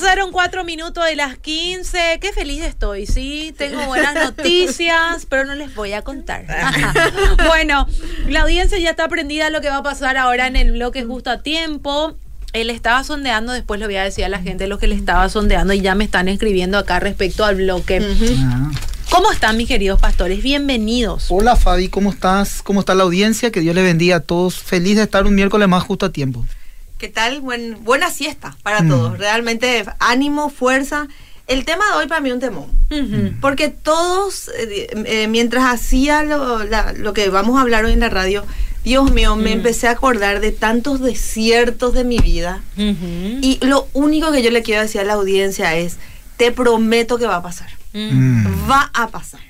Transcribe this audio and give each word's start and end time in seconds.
Pasaron 0.00 0.32
cuatro 0.32 0.64
minutos 0.64 1.04
de 1.04 1.14
las 1.14 1.36
15. 1.36 2.20
Qué 2.22 2.32
feliz 2.32 2.62
estoy, 2.62 3.04
sí. 3.04 3.54
Tengo 3.58 3.84
buenas 3.84 4.14
noticias, 4.36 5.26
pero 5.28 5.44
no 5.44 5.54
les 5.54 5.74
voy 5.74 5.92
a 5.92 6.00
contar. 6.00 6.46
bueno, 7.46 7.86
la 8.26 8.40
audiencia 8.40 8.78
ya 8.78 8.90
está 8.90 9.04
aprendida 9.04 9.48
a 9.48 9.50
lo 9.50 9.60
que 9.60 9.68
va 9.68 9.76
a 9.76 9.82
pasar 9.82 10.16
ahora 10.16 10.46
en 10.46 10.56
el 10.56 10.72
bloque 10.72 11.04
justo 11.04 11.28
a 11.28 11.42
tiempo. 11.42 12.14
Él 12.54 12.70
estaba 12.70 13.04
sondeando, 13.04 13.52
después 13.52 13.78
lo 13.78 13.86
voy 13.86 13.96
a 13.96 14.02
decir 14.04 14.24
a 14.24 14.30
la 14.30 14.38
gente 14.38 14.68
lo 14.68 14.78
que 14.78 14.86
le 14.86 14.94
estaba 14.94 15.28
sondeando 15.28 15.74
y 15.74 15.82
ya 15.82 15.94
me 15.94 16.04
están 16.04 16.28
escribiendo 16.28 16.78
acá 16.78 16.98
respecto 16.98 17.44
al 17.44 17.56
bloque. 17.56 18.00
Ah. 18.38 18.70
¿Cómo 19.10 19.30
están 19.30 19.58
mis 19.58 19.68
queridos 19.68 20.00
pastores? 20.00 20.42
Bienvenidos. 20.42 21.26
Hola 21.28 21.56
Fabi, 21.56 21.88
¿cómo 21.88 22.10
estás? 22.10 22.62
¿Cómo 22.62 22.80
está 22.80 22.94
la 22.94 23.02
audiencia? 23.02 23.52
Que 23.52 23.60
Dios 23.60 23.74
le 23.74 23.82
bendiga 23.82 24.16
a 24.16 24.20
todos. 24.20 24.60
Feliz 24.60 24.96
de 24.96 25.02
estar 25.02 25.26
un 25.26 25.34
miércoles 25.34 25.68
más 25.68 25.82
justo 25.82 26.06
a 26.06 26.10
tiempo. 26.10 26.46
¿Qué 27.00 27.08
tal? 27.08 27.40
Buen, 27.40 27.82
buena 27.82 28.10
siesta 28.10 28.56
para 28.62 28.82
Mm. 28.82 28.88
todos. 28.88 29.18
Realmente 29.18 29.84
ánimo, 29.98 30.50
fuerza. 30.50 31.08
El 31.46 31.64
tema 31.64 31.82
de 31.86 31.92
hoy 31.98 32.06
para 32.06 32.20
mí 32.20 32.28
es 32.28 32.34
un 32.34 32.40
temón. 32.40 32.66
Porque 33.40 33.68
todos, 33.70 34.48
eh, 34.58 34.86
eh, 35.06 35.26
mientras 35.26 35.64
hacía 35.64 36.22
lo, 36.24 36.62
la- 36.64 36.92
lo 36.92 37.14
que 37.14 37.30
vamos 37.30 37.56
a 37.58 37.62
hablar 37.62 37.86
hoy 37.86 37.92
en 37.94 38.00
la 38.00 38.10
radio, 38.10 38.44
Dios 38.84 39.10
mío, 39.12 39.34
me 39.34 39.52
empecé 39.52 39.88
a 39.88 39.92
acordar 39.92 40.40
de 40.40 40.52
tantos 40.52 41.00
desiertos 41.00 41.94
de 41.94 42.04
mi 42.04 42.18
vida. 42.18 42.60
Y 42.76 43.58
lo 43.62 43.88
único 43.94 44.30
que 44.30 44.42
yo 44.42 44.50
le 44.50 44.62
quiero 44.62 44.82
decir 44.82 45.00
a 45.00 45.04
la 45.04 45.14
audiencia 45.14 45.74
es, 45.76 45.96
te 46.36 46.52
prometo 46.52 47.16
que 47.18 47.26
va 47.26 47.36
a 47.36 47.42
pasar. 47.42 47.70
Mm. 47.94 48.46
Va 48.70 48.90
a 48.92 49.08
pasar. 49.08 49.40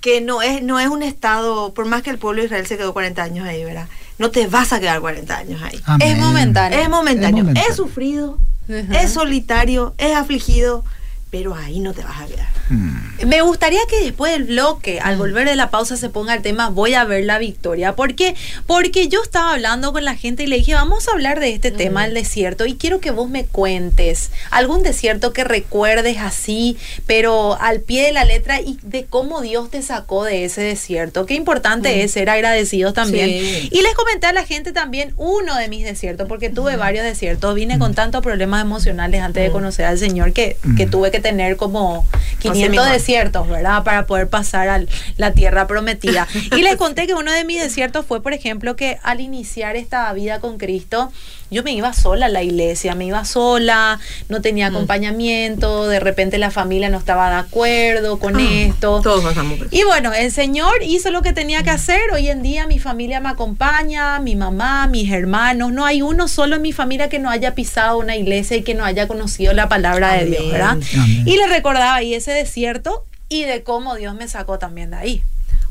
Que 0.00 0.20
no 0.20 0.40
es, 0.42 0.62
no 0.62 0.80
es 0.80 0.88
un 0.88 1.02
estado, 1.02 1.74
por 1.74 1.84
más 1.86 2.02
que 2.02 2.10
el 2.10 2.18
pueblo 2.18 2.40
de 2.40 2.46
Israel 2.46 2.66
se 2.66 2.76
quedó 2.78 2.92
40 2.92 3.22
años 3.22 3.46
ahí, 3.46 3.64
¿verdad? 3.64 3.86
No 4.18 4.30
te 4.30 4.46
vas 4.46 4.72
a 4.72 4.80
quedar 4.80 5.00
40 5.00 5.36
años 5.36 5.62
ahí. 5.62 5.80
Amén. 5.84 6.08
Es 6.08 6.18
momentáneo. 6.18 6.78
Es 6.78 6.88
momentáneo. 6.88 7.38
Es 7.38 7.44
momentáneo. 7.44 7.70
Es 7.70 7.76
sufrido, 7.76 8.38
Ajá. 8.68 9.00
es 9.00 9.12
solitario, 9.12 9.94
es 9.98 10.14
afligido, 10.14 10.84
pero 11.30 11.54
ahí 11.54 11.80
no 11.80 11.92
te 11.92 12.02
vas 12.02 12.20
a 12.20 12.26
quedar. 12.26 12.48
Mm. 12.70 13.26
Me 13.26 13.42
gustaría 13.42 13.80
que 13.88 14.00
después 14.02 14.32
del 14.32 14.44
bloque, 14.44 15.00
al 15.00 15.16
volver 15.16 15.46
de 15.48 15.56
la 15.56 15.70
pausa, 15.70 15.96
se 15.96 16.08
ponga 16.08 16.34
el 16.34 16.42
tema 16.42 16.70
Voy 16.70 16.94
a 16.94 17.04
ver 17.04 17.24
la 17.24 17.38
victoria. 17.38 17.94
¿Por 17.94 18.14
qué? 18.14 18.34
Porque 18.66 19.08
yo 19.08 19.22
estaba 19.22 19.52
hablando 19.52 19.92
con 19.92 20.04
la 20.04 20.14
gente 20.16 20.44
y 20.44 20.46
le 20.46 20.56
dije, 20.56 20.74
vamos 20.74 21.08
a 21.08 21.12
hablar 21.12 21.40
de 21.40 21.52
este 21.52 21.70
tema, 21.70 22.06
el 22.06 22.14
desierto, 22.14 22.64
y 22.66 22.76
quiero 22.76 23.00
que 23.00 23.10
vos 23.10 23.28
me 23.28 23.44
cuentes 23.44 24.30
algún 24.50 24.82
desierto 24.82 25.32
que 25.32 25.44
recuerdes 25.44 26.18
así, 26.18 26.76
pero 27.06 27.60
al 27.60 27.80
pie 27.80 28.06
de 28.06 28.12
la 28.12 28.24
letra 28.24 28.60
y 28.60 28.78
de 28.82 29.04
cómo 29.04 29.40
Dios 29.40 29.70
te 29.70 29.82
sacó 29.82 30.24
de 30.24 30.44
ese 30.44 30.62
desierto. 30.62 31.26
Qué 31.26 31.34
importante 31.34 32.02
es 32.02 32.12
ser 32.12 32.30
agradecidos 32.30 32.94
también. 32.94 33.28
Sí. 33.28 33.68
Y 33.72 33.82
les 33.82 33.94
comenté 33.94 34.26
a 34.28 34.32
la 34.32 34.44
gente 34.44 34.72
también 34.72 35.12
uno 35.16 35.56
de 35.56 35.68
mis 35.68 35.84
desiertos, 35.84 36.28
porque 36.28 36.50
tuve 36.50 36.76
varios 36.76 37.04
desiertos. 37.04 37.54
Vine 37.54 37.78
con 37.78 37.94
tantos 37.94 38.22
problemas 38.22 38.62
emocionales 38.62 39.20
antes 39.22 39.42
de 39.42 39.50
conocer 39.50 39.84
al 39.86 39.98
Señor 39.98 40.32
que, 40.32 40.56
que 40.76 40.86
Mm. 40.86 40.90
tuve 40.90 41.10
que 41.10 41.20
tener 41.20 41.56
como 41.56 42.06
500 42.40 42.59
mismo. 42.68 42.84
desiertos, 42.84 43.48
¿verdad? 43.48 43.82
Para 43.84 44.06
poder 44.06 44.28
pasar 44.28 44.68
a 44.68 44.82
la 45.16 45.32
tierra 45.32 45.66
prometida. 45.66 46.28
Y 46.56 46.62
les 46.62 46.76
conté 46.76 47.06
que 47.06 47.14
uno 47.14 47.32
de 47.32 47.44
mis 47.44 47.60
desiertos 47.60 48.06
fue, 48.06 48.22
por 48.22 48.32
ejemplo, 48.32 48.76
que 48.76 48.98
al 49.02 49.20
iniciar 49.20 49.76
esta 49.76 50.12
vida 50.12 50.40
con 50.40 50.58
Cristo, 50.58 51.12
yo 51.50 51.62
me 51.62 51.72
iba 51.72 51.92
sola 51.92 52.26
a 52.26 52.28
la 52.28 52.42
iglesia, 52.42 52.94
me 52.94 53.06
iba 53.06 53.24
sola, 53.24 53.98
no 54.28 54.40
tenía 54.40 54.68
acompañamiento, 54.68 55.88
de 55.88 56.00
repente 56.00 56.38
la 56.38 56.50
familia 56.50 56.88
no 56.88 56.98
estaba 56.98 57.30
de 57.30 57.36
acuerdo 57.36 58.18
con 58.18 58.38
esto. 58.38 59.00
Todos 59.02 59.24
pasamos. 59.24 59.58
Y 59.70 59.82
bueno, 59.84 60.12
el 60.12 60.30
Señor 60.32 60.74
hizo 60.82 61.10
lo 61.10 61.22
que 61.22 61.32
tenía 61.32 61.62
que 61.62 61.70
hacer. 61.70 62.00
Hoy 62.12 62.28
en 62.28 62.42
día 62.42 62.66
mi 62.66 62.78
familia 62.78 63.20
me 63.20 63.28
acompaña, 63.28 64.20
mi 64.20 64.36
mamá, 64.36 64.86
mis 64.86 65.10
hermanos. 65.10 65.72
No 65.72 65.84
hay 65.84 66.02
uno 66.02 66.28
solo 66.28 66.56
en 66.56 66.62
mi 66.62 66.72
familia 66.72 67.08
que 67.08 67.18
no 67.18 67.30
haya 67.30 67.54
pisado 67.54 67.98
una 67.98 68.16
iglesia 68.16 68.56
y 68.56 68.62
que 68.62 68.74
no 68.74 68.84
haya 68.84 69.08
conocido 69.08 69.52
la 69.52 69.68
palabra 69.68 70.14
de 70.14 70.26
Dios. 70.26 70.50
¿verdad? 70.50 70.70
Amén. 70.70 71.22
Y 71.26 71.36
le 71.36 71.46
recordaba 71.48 71.96
ahí 71.96 72.14
ese 72.14 72.32
desierto 72.32 73.04
y 73.28 73.44
de 73.44 73.62
cómo 73.62 73.94
Dios 73.94 74.14
me 74.14 74.28
sacó 74.28 74.58
también 74.58 74.90
de 74.90 74.96
ahí. 74.96 75.22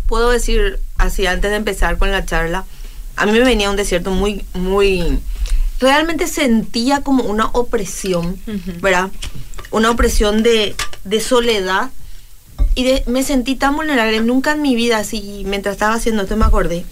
Puedo 0.08 0.32
decir 0.32 0.80
así 0.98 1.28
antes 1.28 1.52
de 1.52 1.58
empezar 1.58 1.98
con 1.98 2.12
la 2.12 2.26
charla, 2.26 2.66
a 3.16 3.26
mí 3.26 3.32
me 3.34 3.42
venía 3.42 3.70
un 3.70 3.76
desierto 3.76 4.12
muy, 4.12 4.44
muy, 4.54 5.20
realmente 5.80 6.28
sentía 6.28 7.02
como 7.02 7.24
una 7.24 7.48
opresión. 7.48 8.40
¿verdad? 8.82 9.10
Una 9.72 9.92
opresión 9.92 10.44
de, 10.44 10.76
de 11.04 11.20
soledad 11.20 11.92
y 12.76 12.84
de, 12.84 13.04
me 13.08 13.24
sentí 13.24 13.56
tan 13.56 13.76
vulnerable. 13.76 14.22
Nunca 14.22 14.54
en 14.54 14.62
mi 14.62 14.76
vida, 14.76 14.98
así, 14.98 15.44
mientras 15.46 15.74
estaba 15.74 15.96
haciendo 15.96 16.24
esto, 16.24 16.36
me 16.38 16.46
acordé 16.46 16.86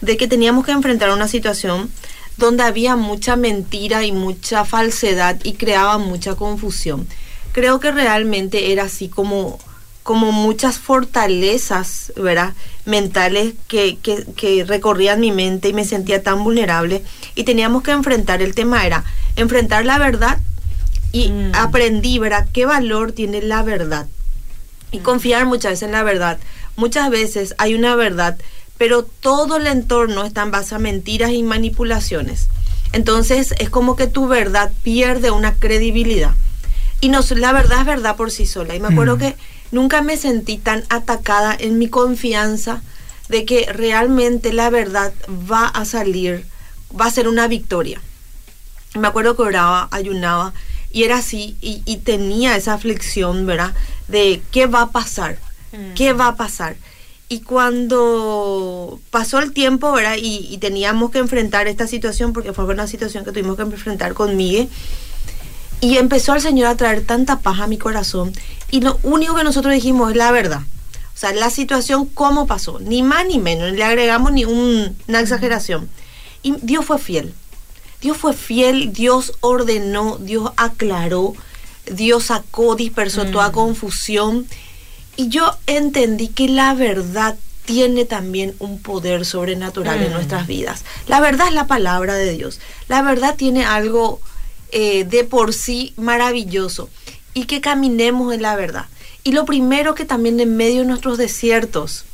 de 0.00 0.16
que 0.16 0.28
teníamos 0.28 0.64
que 0.64 0.72
enfrentar 0.72 1.10
una 1.10 1.28
situación 1.28 1.90
donde 2.36 2.62
había 2.62 2.94
mucha 2.96 3.36
mentira 3.36 4.04
y 4.04 4.12
mucha 4.12 4.64
falsedad 4.64 5.38
y 5.42 5.54
creaba 5.54 5.98
mucha 5.98 6.36
confusión. 6.36 7.08
Creo 7.52 7.80
que 7.80 7.90
realmente 7.90 8.72
era 8.72 8.84
así 8.84 9.08
como, 9.08 9.58
como 10.08 10.32
muchas 10.32 10.78
fortalezas, 10.78 12.14
¿verdad? 12.16 12.54
Mentales 12.86 13.52
que, 13.68 13.98
que, 13.98 14.24
que 14.34 14.64
recorrían 14.64 15.20
mi 15.20 15.32
mente 15.32 15.68
y 15.68 15.74
me 15.74 15.84
sentía 15.84 16.22
tan 16.22 16.42
vulnerable. 16.44 17.02
Y 17.34 17.44
teníamos 17.44 17.82
que 17.82 17.90
enfrentar, 17.90 18.40
el 18.40 18.54
tema 18.54 18.86
era 18.86 19.04
enfrentar 19.36 19.84
la 19.84 19.98
verdad 19.98 20.38
y 21.12 21.28
Mm. 21.28 21.52
aprendí, 21.54 22.18
¿verdad? 22.18 22.48
¿Qué 22.54 22.64
valor 22.64 23.12
tiene 23.12 23.42
la 23.42 23.62
verdad? 23.62 24.06
y 24.90 25.00
confiar 25.00 25.44
muchas 25.44 25.72
veces 25.72 25.82
en 25.82 25.92
la 25.92 26.02
verdad. 26.02 26.38
Muchas 26.76 27.10
veces 27.10 27.54
hay 27.58 27.74
una 27.74 27.94
verdad, 27.94 28.38
pero 28.78 29.02
todo 29.02 29.58
el 29.58 29.66
entorno 29.66 30.24
está 30.24 30.40
en 30.42 30.50
base 30.50 30.74
a 30.74 30.78
mentiras 30.78 31.32
y 31.32 31.42
manipulaciones. 31.42 32.48
Entonces 32.94 33.52
es 33.58 33.68
como 33.68 33.94
que 33.96 34.06
tu 34.06 34.26
verdad 34.28 34.72
pierde 34.82 35.30
una 35.30 35.52
credibilidad. 35.52 36.30
Y 37.02 37.10
no, 37.10 37.20
la 37.36 37.52
verdad 37.52 37.80
es 37.80 37.84
verdad 37.86 38.16
por 38.16 38.30
sí 38.30 38.46
sola. 38.46 38.74
Y 38.76 38.80
me 38.80 38.88
acuerdo 38.88 39.16
Mm. 39.16 39.18
que 39.18 39.36
nunca 39.72 40.02
me 40.02 40.16
sentí 40.16 40.56
tan 40.58 40.84
atacada 40.88 41.56
en 41.58 41.78
mi 41.78 41.88
confianza 41.88 42.82
de 43.28 43.44
que 43.44 43.66
realmente 43.72 44.52
la 44.52 44.70
verdad 44.70 45.12
va 45.50 45.66
a 45.66 45.84
salir, 45.84 46.46
va 46.98 47.06
a 47.06 47.10
ser 47.10 47.28
una 47.28 47.46
victoria. 47.48 48.00
Me 48.98 49.06
acuerdo 49.08 49.36
que 49.36 49.42
oraba, 49.42 49.88
ayunaba 49.90 50.54
y 50.90 51.04
era 51.04 51.18
así 51.18 51.56
y, 51.60 51.82
y 51.84 51.98
tenía 51.98 52.56
esa 52.56 52.72
aflicción, 52.74 53.44
¿verdad? 53.44 53.74
De 54.08 54.40
qué 54.50 54.66
va 54.66 54.82
a 54.82 54.90
pasar, 54.90 55.38
Mm. 55.70 55.92
qué 55.94 56.14
va 56.14 56.28
a 56.28 56.36
pasar. 56.36 56.76
Y 57.28 57.40
cuando 57.40 58.98
pasó 59.10 59.38
el 59.38 59.52
tiempo, 59.52 59.92
¿verdad? 59.92 60.16
Y, 60.16 60.46
y 60.50 60.56
teníamos 60.58 61.10
que 61.10 61.18
enfrentar 61.18 61.66
esta 61.68 61.86
situación, 61.86 62.32
porque 62.32 62.54
fue 62.54 62.64
una 62.64 62.86
situación 62.86 63.24
que 63.24 63.32
tuvimos 63.32 63.56
que 63.56 63.62
enfrentar 63.62 64.14
con 64.14 64.34
Miguel, 64.36 64.68
y 65.80 65.96
empezó 65.98 66.34
el 66.34 66.40
Señor 66.40 66.66
a 66.68 66.76
traer 66.76 67.02
tanta 67.04 67.38
paz 67.40 67.60
a 67.60 67.66
mi 67.66 67.78
corazón. 67.78 68.32
Y 68.70 68.80
lo 68.80 68.98
único 69.02 69.34
que 69.34 69.44
nosotros 69.44 69.72
dijimos 69.74 70.10
es 70.10 70.16
la 70.16 70.30
verdad. 70.32 70.60
O 71.14 71.18
sea, 71.20 71.32
la 71.32 71.50
situación, 71.50 72.06
cómo 72.06 72.46
pasó. 72.46 72.78
Ni 72.80 73.02
más 73.02 73.26
ni 73.26 73.38
menos. 73.38 73.72
Le 73.72 73.82
agregamos 73.84 74.32
ni 74.32 74.44
un- 74.44 74.96
una 75.08 75.20
exageración. 75.20 75.88
Y 76.42 76.54
Dios 76.62 76.84
fue 76.84 76.98
fiel. 76.98 77.34
Dios 78.00 78.16
fue 78.16 78.34
fiel. 78.34 78.92
Dios 78.92 79.32
ordenó. 79.40 80.18
Dios 80.18 80.50
aclaró. 80.56 81.34
Dios 81.90 82.24
sacó, 82.26 82.76
dispersó 82.76 83.24
toda 83.26 83.50
confusión. 83.50 84.46
Y 85.16 85.28
yo 85.28 85.56
entendí 85.66 86.28
que 86.28 86.48
la 86.48 86.74
verdad 86.74 87.36
tiene 87.64 88.04
también 88.04 88.54
un 88.60 88.80
poder 88.80 89.24
sobrenatural 89.26 90.00
en 90.02 90.10
Mm. 90.10 90.14
nuestras 90.14 90.46
vidas. 90.46 90.84
La 91.08 91.20
verdad 91.20 91.48
es 91.48 91.54
la 91.54 91.66
palabra 91.66 92.14
de 92.14 92.32
Dios. 92.32 92.60
La 92.86 93.02
verdad 93.02 93.34
tiene 93.36 93.64
algo 93.64 94.20
eh, 94.72 95.04
de 95.04 95.24
por 95.24 95.54
sí 95.54 95.92
maravilloso 95.96 96.88
y 97.34 97.44
que 97.44 97.60
caminemos 97.60 98.34
en 98.34 98.42
la 98.42 98.56
verdad. 98.56 98.86
Y 99.24 99.32
lo 99.32 99.44
primero 99.44 99.94
que 99.94 100.04
también 100.04 100.40
en 100.40 100.56
medio 100.56 100.80
de 100.80 100.86
nuestros 100.86 101.18
desiertos, 101.18 102.04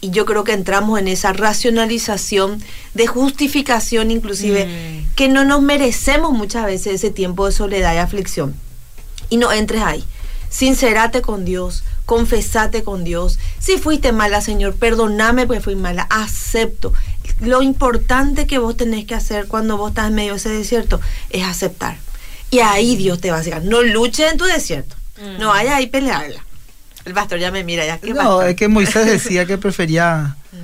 y 0.00 0.10
yo 0.10 0.24
creo 0.24 0.44
que 0.44 0.52
entramos 0.52 0.98
en 0.98 1.08
esa 1.08 1.32
racionalización 1.32 2.62
de 2.94 3.06
justificación 3.06 4.10
inclusive, 4.10 4.66
Mm. 4.66 5.14
que 5.14 5.28
no 5.28 5.44
nos 5.44 5.62
merecemos 5.62 6.32
muchas 6.32 6.66
veces 6.66 6.94
ese 6.94 7.10
tiempo 7.10 7.46
de 7.46 7.52
soledad 7.52 7.94
y 7.94 7.98
aflicción. 7.98 8.54
Y 9.30 9.36
no 9.36 9.52
entres 9.52 9.82
ahí. 9.82 10.04
Sincerate 10.50 11.22
con 11.22 11.44
Dios, 11.44 11.82
confesate 12.04 12.82
con 12.82 13.04
Dios. 13.04 13.38
Si 13.58 13.78
fuiste 13.78 14.12
mala, 14.12 14.40
Señor, 14.42 14.74
perdóname 14.74 15.46
porque 15.46 15.62
fui 15.62 15.76
mala, 15.76 16.06
acepto. 16.10 16.92
Lo 17.40 17.62
importante 17.62 18.46
que 18.46 18.58
vos 18.58 18.76
tenés 18.76 19.04
que 19.06 19.14
hacer 19.14 19.46
cuando 19.48 19.76
vos 19.76 19.90
estás 19.90 20.08
en 20.08 20.14
medio 20.14 20.32
de 20.32 20.36
ese 20.38 20.48
desierto 20.50 21.00
es 21.30 21.44
aceptar. 21.44 21.96
Y 22.50 22.60
ahí 22.60 22.96
Dios 22.96 23.20
te 23.20 23.30
va 23.30 23.38
a 23.38 23.42
sacar. 23.44 23.64
No 23.64 23.82
luches 23.82 24.30
en 24.32 24.38
tu 24.38 24.44
desierto. 24.44 24.94
Mm. 25.18 25.40
No 25.40 25.48
vayas 25.48 25.74
ahí 25.74 25.86
a 25.86 25.90
pelearla. 25.90 26.44
El 27.04 27.14
pastor 27.14 27.38
ya 27.40 27.50
me 27.50 27.64
mira, 27.64 27.84
ya 27.84 27.98
que 27.98 28.12
No, 28.14 28.42
es 28.42 28.54
que 28.54 28.68
Moisés 28.68 29.06
decía 29.06 29.46
que 29.46 29.58
prefería 29.58 30.36
Mm. 30.52 30.56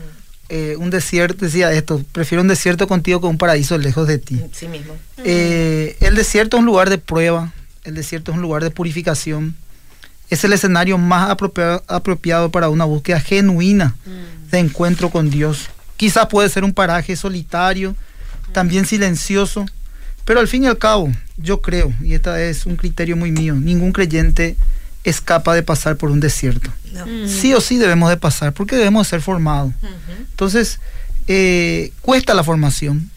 eh, 0.51 0.77
un 0.79 0.91
desierto, 0.91 1.45
decía 1.47 1.73
esto, 1.73 2.03
prefiero 2.13 2.43
un 2.43 2.49
desierto 2.49 2.87
contigo 2.87 3.21
que 3.21 3.27
un 3.27 3.39
paraíso 3.39 3.77
lejos 3.79 4.07
de 4.07 4.19
ti. 4.19 4.41
Sí 4.53 4.69
mismo. 4.69 4.95
Eh, 5.25 5.97
el 6.01 6.15
desierto 6.15 6.57
es 6.57 6.61
un 6.61 6.67
lugar 6.67 6.91
de 6.91 6.99
prueba, 6.99 7.53
el 7.85 7.95
desierto 7.95 8.31
es 8.33 8.37
un 8.37 8.43
lugar 8.43 8.63
de 8.63 8.71
purificación. 8.71 9.57
Es 10.31 10.45
el 10.45 10.53
escenario 10.53 10.99
más 10.99 11.31
apropiado, 11.31 11.83
apropiado 11.89 12.51
para 12.51 12.69
una 12.69 12.85
búsqueda 12.85 13.19
genuina 13.19 13.97
de 14.51 14.59
encuentro 14.59 15.09
con 15.09 15.31
Dios. 15.31 15.71
Quizás 15.99 16.29
puede 16.29 16.49
ser 16.49 16.65
un 16.65 16.73
paraje 16.73 17.15
solitario, 17.17 17.95
también 18.53 18.87
silencioso, 18.87 19.67
Pero 20.25 20.41
al 20.41 20.49
fin 20.49 20.65
y 20.65 20.67
al 20.67 20.77
cabo, 20.77 21.11
yo 21.39 21.63
creo, 21.63 21.93
y 22.03 22.13
este 22.13 22.51
es 22.51 22.67
un 22.67 22.77
criterio 22.77 23.17
muy 23.17 23.33
mío, 23.33 23.55
ningún 23.55 23.93
creyente 23.93 24.57
es 25.03 25.23
capaz 25.23 25.55
de 25.55 25.63
pasar 25.63 25.97
por 25.97 26.11
un 26.11 26.21
desierto. 26.21 26.71
No. 26.93 27.07
Mm. 27.07 27.29
Sí 27.29 27.55
o 27.55 27.61
sí 27.61 27.79
debemos 27.79 28.11
de 28.11 28.19
pasar, 28.19 28.53
porque 28.53 28.77
debemos 28.77 29.07
de 29.07 29.11
ser 29.11 29.23
formados. 29.23 29.73
Entonces, 30.31 30.81
eh, 31.29 31.93
cuesta 32.01 32.33
la 32.33 32.45
formación 32.45 33.11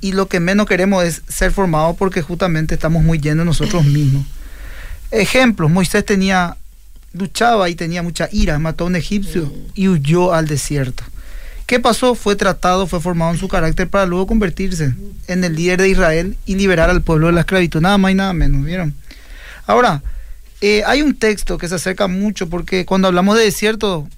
y 0.00 0.12
lo 0.12 0.28
que 0.28 0.38
menos 0.38 0.66
queremos 0.66 1.04
es 1.04 1.22
ser 1.28 1.50
formados 1.50 1.96
porque 1.96 2.22
justamente 2.22 2.74
estamos 2.74 3.02
muy 3.02 3.18
llenos 3.18 3.38
de 3.38 3.44
nosotros 3.46 3.84
mismos. 3.96 4.26
Ejemplo, 5.10 5.68
Moisés 5.68 6.04
tenía, 6.04 6.56
luchaba 7.12 7.68
y 7.68 7.74
tenía 7.74 8.02
mucha 8.02 8.28
ira, 8.32 8.58
mató 8.58 8.84
a 8.84 8.86
un 8.88 8.96
egipcio 8.96 9.52
y 9.74 9.88
huyó 9.88 10.34
al 10.34 10.46
desierto. 10.46 11.04
¿Qué 11.68 11.78
pasó? 11.80 12.14
Fue 12.14 12.34
tratado, 12.34 12.86
fue 12.86 12.98
formado 12.98 13.30
en 13.32 13.38
su 13.38 13.46
carácter 13.46 13.88
para 13.88 14.06
luego 14.06 14.26
convertirse 14.26 14.94
en 15.26 15.44
el 15.44 15.54
líder 15.54 15.82
de 15.82 15.90
Israel 15.90 16.34
y 16.46 16.54
liberar 16.54 16.88
al 16.88 17.02
pueblo 17.02 17.26
de 17.26 17.34
la 17.34 17.40
esclavitud, 17.40 17.82
nada 17.82 17.98
más 17.98 18.10
y 18.10 18.14
nada 18.14 18.32
menos, 18.32 18.64
¿vieron? 18.64 18.94
Ahora, 19.66 20.02
eh, 20.62 20.82
hay 20.86 21.02
un 21.02 21.14
texto 21.14 21.58
que 21.58 21.68
se 21.68 21.74
acerca 21.74 22.08
mucho 22.08 22.48
porque 22.48 22.86
cuando 22.86 23.06
hablamos 23.08 23.36
de 23.36 23.44
desierto, 23.44 24.08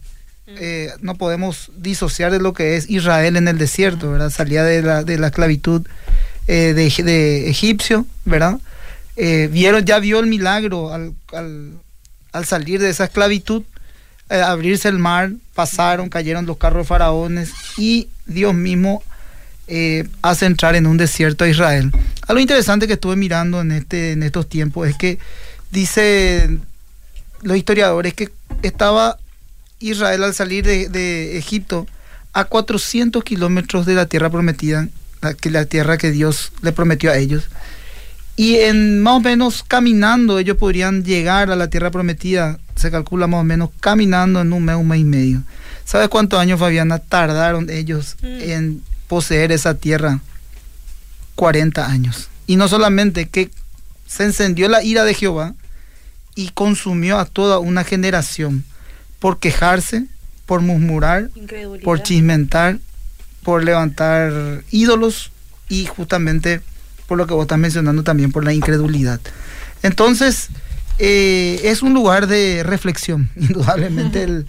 eh, 0.47 0.91
no 1.01 1.17
podemos 1.17 1.73
disociar 1.77 2.31
de 2.31 2.39
lo 2.39 2.53
que 2.53 2.77
es 2.77 2.89
Israel 2.89 3.37
en 3.37 3.49
el 3.49 3.59
desierto, 3.59 4.13
¿verdad? 4.13 4.31
Salía 4.31 4.63
de 4.63 4.83
la, 4.83 5.03
de 5.03 5.19
la 5.19 5.27
esclavitud 5.27 5.83
eh, 6.47 6.73
de, 6.73 7.03
de 7.03 7.51
egipcio, 7.51 8.07
¿verdad? 8.25 8.61
Vieron, 9.17 9.85
ya 9.85 9.99
vio 9.99 10.21
el 10.21 10.27
milagro 10.29 10.95
al, 10.95 11.15
al- 11.33 11.73
al 12.33 12.45
salir 12.47 12.81
de 12.81 12.91
esa 12.91 13.05
esclavitud, 13.05 13.65
eh, 14.31 14.41
abrirse 14.41 14.89
el 14.89 14.99
mar, 14.99 15.33
pasaron, 15.55 16.09
cayeron 16.09 16.47
los 16.47 16.57
carros 16.57 16.87
faraones 16.87 17.53
y 17.77 18.09
Dios 18.27 18.55
mismo 18.55 19.03
eh, 19.67 20.09
hace 20.23 20.47
entrar 20.47 20.77
en 20.77 20.87
un 20.87 20.97
desierto 20.97 21.45
a 21.45 21.49
Israel. 21.49 21.91
Algo 22.29 22.41
interesante 22.41 22.87
que 22.87 22.93
estuve 22.93 23.17
mirando 23.17 23.61
en, 23.61 23.73
este, 23.73 24.13
en 24.13 24.23
estos 24.23 24.49
tiempos 24.49 24.89
es 24.89 24.97
que 24.97 25.19
dice 25.73 26.59
los 27.43 27.57
historiadores 27.57 28.15
que 28.15 28.31
estaba 28.63 29.19
Israel 29.81 30.23
al 30.23 30.35
salir 30.35 30.65
de, 30.65 30.89
de 30.89 31.37
Egipto 31.37 31.89
a 32.33 32.45
400 32.45 33.25
kilómetros 33.25 33.85
de 33.85 33.95
la 33.95 34.07
tierra 34.07 34.31
prometida, 34.31 34.89
la, 35.23 35.35
que 35.35 35.51
la 35.51 35.65
tierra 35.65 35.99
que 35.99 36.13
Dios 36.13 36.53
le 36.63 36.71
prometió 36.73 37.11
a 37.11 37.17
ellos. 37.17 37.49
Y 38.37 38.57
en 38.57 39.03
más 39.03 39.15
o 39.15 39.21
menos 39.21 39.65
caminando 39.67 40.39
ellos 40.39 40.57
podrían 40.57 41.05
llegar 41.05 41.51
a 41.51 41.57
la 41.57 41.69
tierra 41.69 41.91
prometida, 41.91 42.59
se 42.81 42.91
calcula 42.91 43.27
más 43.27 43.41
o 43.41 43.45
menos 43.45 43.71
caminando 43.81 44.41
en 44.41 44.53
un 44.53 44.65
mes, 44.65 44.77
un 44.77 44.89
mes 44.89 45.01
y 45.01 45.05
medio. 45.05 45.43
¿Sabes 45.85 46.09
cuántos 46.09 46.39
años, 46.41 46.59
Fabiana, 46.61 46.99
tardaron 46.99 47.69
ellos 47.71 48.17
Mm. 48.23 48.27
en 48.51 48.83
poseer 49.09 49.53
esa 49.53 49.75
tierra? 49.75 50.21
40 51.35 51.87
años. 51.87 52.29
Y 52.47 52.57
no 52.57 52.69
solamente 52.69 53.29
que 53.29 53.51
se 54.07 54.25
encendió 54.25 54.69
la 54.69 54.83
ira 54.83 55.05
de 55.05 55.15
Jehová 55.15 55.55
y 56.35 56.51
consumió 56.51 57.19
a 57.19 57.25
toda 57.25 57.59
una 57.59 57.85
generación 57.85 58.65
por 59.19 59.39
quejarse, 59.39 60.07
por 60.47 60.61
murmurar, 60.61 61.31
por 61.85 62.03
chismentar, 62.03 62.79
por 63.43 63.65
levantar 63.65 64.63
ídolos 64.71 65.31
y 65.69 65.87
justamente 65.87 66.61
por 67.07 67.19
lo 67.19 67.27
que 67.27 67.35
vos 67.35 67.43
estás 67.45 67.59
mencionando 67.59 68.03
también, 68.03 68.33
por 68.33 68.45
la 68.45 68.53
incredulidad. 68.53 69.21
Entonces, 69.83 70.49
eh, 71.01 71.61
es 71.65 71.83
un 71.83 71.95
lugar 71.95 72.27
de 72.27 72.63
reflexión, 72.63 73.31
indudablemente 73.37 74.23
el, 74.23 74.47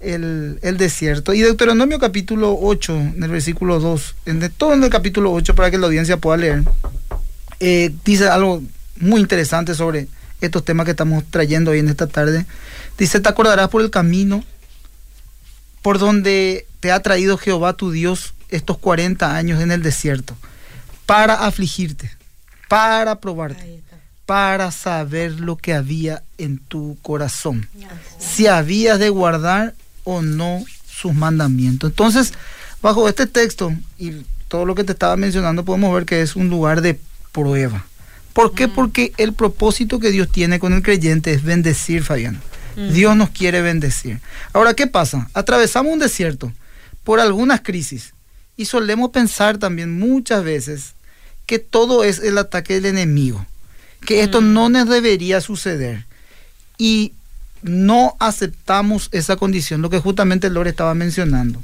el- 0.00 0.76
desierto. 0.78 1.34
Y 1.34 1.40
Deuteronomio 1.40 1.98
capítulo 1.98 2.56
8, 2.60 2.96
en 3.16 3.22
el 3.22 3.30
versículo 3.30 3.80
2, 3.80 4.14
en 4.26 4.50
todo 4.52 4.72
en 4.72 4.82
el 4.84 4.90
capítulo 4.90 5.32
8 5.32 5.54
para 5.54 5.70
que 5.70 5.78
la 5.78 5.86
audiencia 5.86 6.16
pueda 6.16 6.36
leer, 6.38 6.62
eh, 7.58 7.90
dice 8.04 8.28
algo 8.28 8.62
muy 8.96 9.20
interesante 9.20 9.74
sobre 9.74 10.06
estos 10.40 10.64
temas 10.64 10.84
que 10.86 10.92
estamos 10.92 11.24
trayendo 11.28 11.72
hoy 11.72 11.80
en 11.80 11.88
esta 11.88 12.06
tarde. 12.06 12.46
Dice, 12.96 13.20
te 13.20 13.28
acordarás 13.28 13.68
por 13.68 13.82
el 13.82 13.90
camino 13.90 14.42
por 15.82 15.98
donde 15.98 16.66
te 16.80 16.92
ha 16.92 17.00
traído 17.00 17.36
Jehová 17.36 17.72
tu 17.74 17.90
Dios 17.90 18.32
estos 18.48 18.78
40 18.78 19.36
años 19.36 19.60
en 19.60 19.70
el 19.70 19.82
desierto, 19.82 20.36
para 21.06 21.34
afligirte, 21.34 22.10
para 22.68 23.20
probarte. 23.20 23.80
Para 24.30 24.70
saber 24.70 25.40
lo 25.40 25.56
que 25.56 25.74
había 25.74 26.22
en 26.38 26.58
tu 26.58 26.96
corazón, 27.02 27.68
si 28.20 28.46
habías 28.46 29.00
de 29.00 29.08
guardar 29.08 29.74
o 30.04 30.22
no 30.22 30.64
sus 30.88 31.12
mandamientos. 31.14 31.90
Entonces, 31.90 32.32
bajo 32.80 33.08
este 33.08 33.26
texto 33.26 33.74
y 33.98 34.22
todo 34.46 34.66
lo 34.66 34.76
que 34.76 34.84
te 34.84 34.92
estaba 34.92 35.16
mencionando, 35.16 35.64
podemos 35.64 35.92
ver 35.92 36.04
que 36.04 36.22
es 36.22 36.36
un 36.36 36.48
lugar 36.48 36.80
de 36.80 36.96
prueba. 37.32 37.84
¿Por 38.32 38.54
qué? 38.54 38.68
Porque 38.68 39.12
el 39.16 39.32
propósito 39.32 39.98
que 39.98 40.12
Dios 40.12 40.28
tiene 40.30 40.60
con 40.60 40.74
el 40.74 40.82
creyente 40.84 41.32
es 41.32 41.42
bendecir, 41.42 42.04
Fabián. 42.04 42.40
Mm. 42.76 42.92
Dios 42.92 43.16
nos 43.16 43.30
quiere 43.30 43.62
bendecir. 43.62 44.20
Ahora, 44.52 44.74
¿qué 44.74 44.86
pasa? 44.86 45.28
Atravesamos 45.34 45.92
un 45.92 45.98
desierto 45.98 46.52
por 47.02 47.18
algunas 47.18 47.62
crisis 47.62 48.14
y 48.56 48.66
solemos 48.66 49.10
pensar 49.10 49.58
también 49.58 49.98
muchas 49.98 50.44
veces 50.44 50.94
que 51.46 51.58
todo 51.58 52.04
es 52.04 52.20
el 52.20 52.38
ataque 52.38 52.74
del 52.74 52.86
enemigo, 52.86 53.44
que 54.00 54.22
esto 54.22 54.40
no 54.40 54.68
nos 54.68 54.88
debería 54.88 55.40
suceder 55.40 56.06
y 56.78 57.12
no 57.62 58.16
aceptamos 58.18 59.08
esa 59.12 59.36
condición, 59.36 59.82
lo 59.82 59.90
que 59.90 60.00
justamente 60.00 60.50
Lore 60.50 60.70
estaba 60.70 60.94
mencionando. 60.94 61.62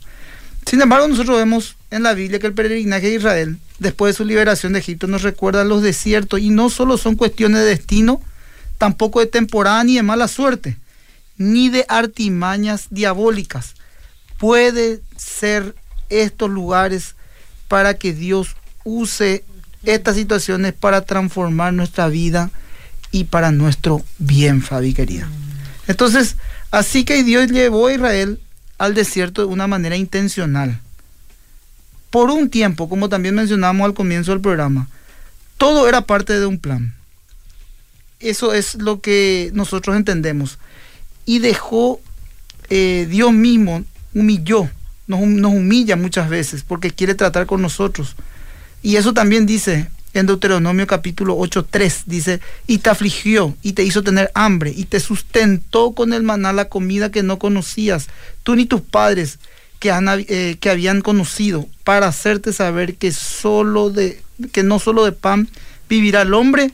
Sin 0.67 0.81
embargo, 0.83 1.09
nosotros 1.09 1.39
vemos 1.39 1.77
en 1.91 2.03
la 2.03 2.15
Biblia 2.15 2.39
que 2.39 2.49
el 2.49 2.55
peregrinaje 2.55 3.09
de 3.09 3.15
Israel, 3.15 3.59
después 3.79 4.13
de 4.13 4.17
su 4.17 4.25
liberación 4.25 4.73
de 4.73 4.81
Egipto, 4.81 5.07
nos 5.07 5.23
recuerda 5.23 5.65
los 5.65 5.83
desiertos 5.83 6.41
y 6.41 6.51
no 6.51 6.71
solo 6.71 6.99
son 6.99 7.15
cuestiones 7.15 7.61
de 7.61 7.69
destino, 7.69 8.21
tampoco 8.77 9.21
de 9.21 9.27
temporada 9.27 9.83
ni 9.85 9.95
de 9.95 10.03
mala 10.03 10.29
suerte, 10.29 10.77
ni 11.39 11.69
de 11.69 11.87
artimañas 11.89 12.89
diabólicas. 12.91 13.75
Puede 14.39 15.01
ser 15.17 15.75
estos 16.09 16.51
lugares 16.51 17.15
para 17.69 17.95
que 17.95 18.13
Dios 18.13 18.57
use 18.85 19.45
estas 19.87 20.17
situaciones 20.17 20.73
para 20.75 21.01
transformar 21.03 21.73
nuestra 21.73 22.09
vida 22.09 22.51
y 23.13 23.25
para 23.25 23.53
nuestro 23.53 24.05
bien, 24.19 24.61
Fabi 24.63 24.93
querida. 24.93 25.29
Entonces, 25.87 26.37
así 26.71 27.05
que 27.05 27.23
Dios 27.23 27.51
llevó 27.51 27.87
a 27.87 27.93
Israel 27.95 28.41
al 28.79 28.95
desierto 28.95 29.43
de 29.43 29.49
una 29.53 29.67
manera 29.67 29.97
intencional. 29.97 30.81
Por 32.11 32.31
un 32.31 32.51
tiempo, 32.51 32.89
como 32.89 33.09
también 33.09 33.35
mencionamos 33.35 33.85
al 33.85 33.95
comienzo 33.95 34.33
del 34.33 34.41
programa, 34.41 34.89
todo 35.59 35.89
era 35.89 36.03
parte 36.03 36.39
de 36.39 36.47
un 36.47 36.59
plan. 36.59 36.95
Eso 38.21 38.53
es 38.55 38.75
lo 38.77 39.01
que 39.01 39.51
nosotros 39.55 39.97
entendemos. 39.97 40.59
Y 41.25 41.39
dejó, 41.39 42.01
eh, 42.71 43.07
Dios 43.11 43.33
mismo 43.33 43.85
humilló, 44.15 44.69
nos, 45.07 45.21
hum- 45.21 45.41
nos 45.41 45.53
humilla 45.53 45.97
muchas 45.97 46.29
veces 46.29 46.63
porque 46.63 46.91
quiere 46.91 47.15
tratar 47.15 47.47
con 47.47 47.63
nosotros. 47.63 48.17
Y 48.83 48.97
eso 48.97 49.13
también 49.13 49.47
dice 49.47 49.89
en 50.19 50.27
Deuteronomio 50.27 50.87
capítulo 50.87 51.37
8.3, 51.37 52.05
dice, 52.07 52.41
y 52.67 52.79
te 52.79 52.91
afligió 52.91 53.55
y 53.63 53.73
te 53.73 53.85
hizo 53.85 54.03
tener 54.03 54.31
hambre 54.35 54.73
y 54.75 54.85
te 54.85 55.01
sustentó 55.01 55.93
con 55.93 56.13
el 56.13 56.23
maná 56.23 56.53
la 56.53 56.69
comida 56.69 57.11
que 57.11 57.23
no 57.23 57.39
conocías, 57.39 58.09
tú 58.43 58.57
ni 58.57 58.65
tus 58.65 58.81
padres 58.81 59.39
que, 59.79 59.91
han 59.91 60.07
eh, 60.09 60.57
que 60.59 60.71
habían 60.71 61.03
conocido, 61.03 61.67
para 61.85 62.09
hacerte 62.09 62.53
saber 62.53 62.95
que, 62.97 63.13
solo 63.13 63.91
de, 63.91 64.23
que 64.53 64.63
no 64.63 64.79
solo 64.79 65.05
de 65.05 65.13
pan 65.13 65.49
vivirá 65.89 66.23
el 66.23 66.35
hombre, 66.35 66.73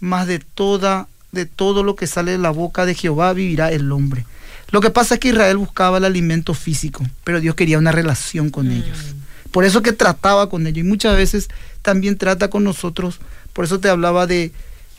mas 0.00 0.26
de, 0.26 0.38
toda, 0.38 1.08
de 1.30 1.46
todo 1.46 1.82
lo 1.82 1.96
que 1.96 2.06
sale 2.06 2.32
de 2.32 2.38
la 2.38 2.50
boca 2.50 2.84
de 2.84 2.94
Jehová 2.94 3.32
vivirá 3.32 3.72
el 3.72 3.90
hombre. 3.90 4.26
Lo 4.70 4.80
que 4.80 4.90
pasa 4.90 5.14
es 5.14 5.20
que 5.20 5.28
Israel 5.28 5.58
buscaba 5.58 5.98
el 5.98 6.04
alimento 6.04 6.54
físico, 6.54 7.06
pero 7.24 7.40
Dios 7.40 7.54
quería 7.54 7.78
una 7.78 7.92
relación 7.92 8.50
con 8.50 8.70
ellos. 8.70 9.14
Por 9.52 9.64
eso 9.64 9.82
que 9.82 9.92
trataba 9.92 10.48
con 10.48 10.66
ellos 10.66 10.84
y 10.84 10.88
muchas 10.88 11.16
veces 11.16 11.48
también 11.82 12.18
trata 12.18 12.50
con 12.50 12.64
nosotros. 12.64 13.20
Por 13.52 13.64
eso 13.66 13.78
te 13.78 13.88
hablaba 13.88 14.26
de, 14.26 14.50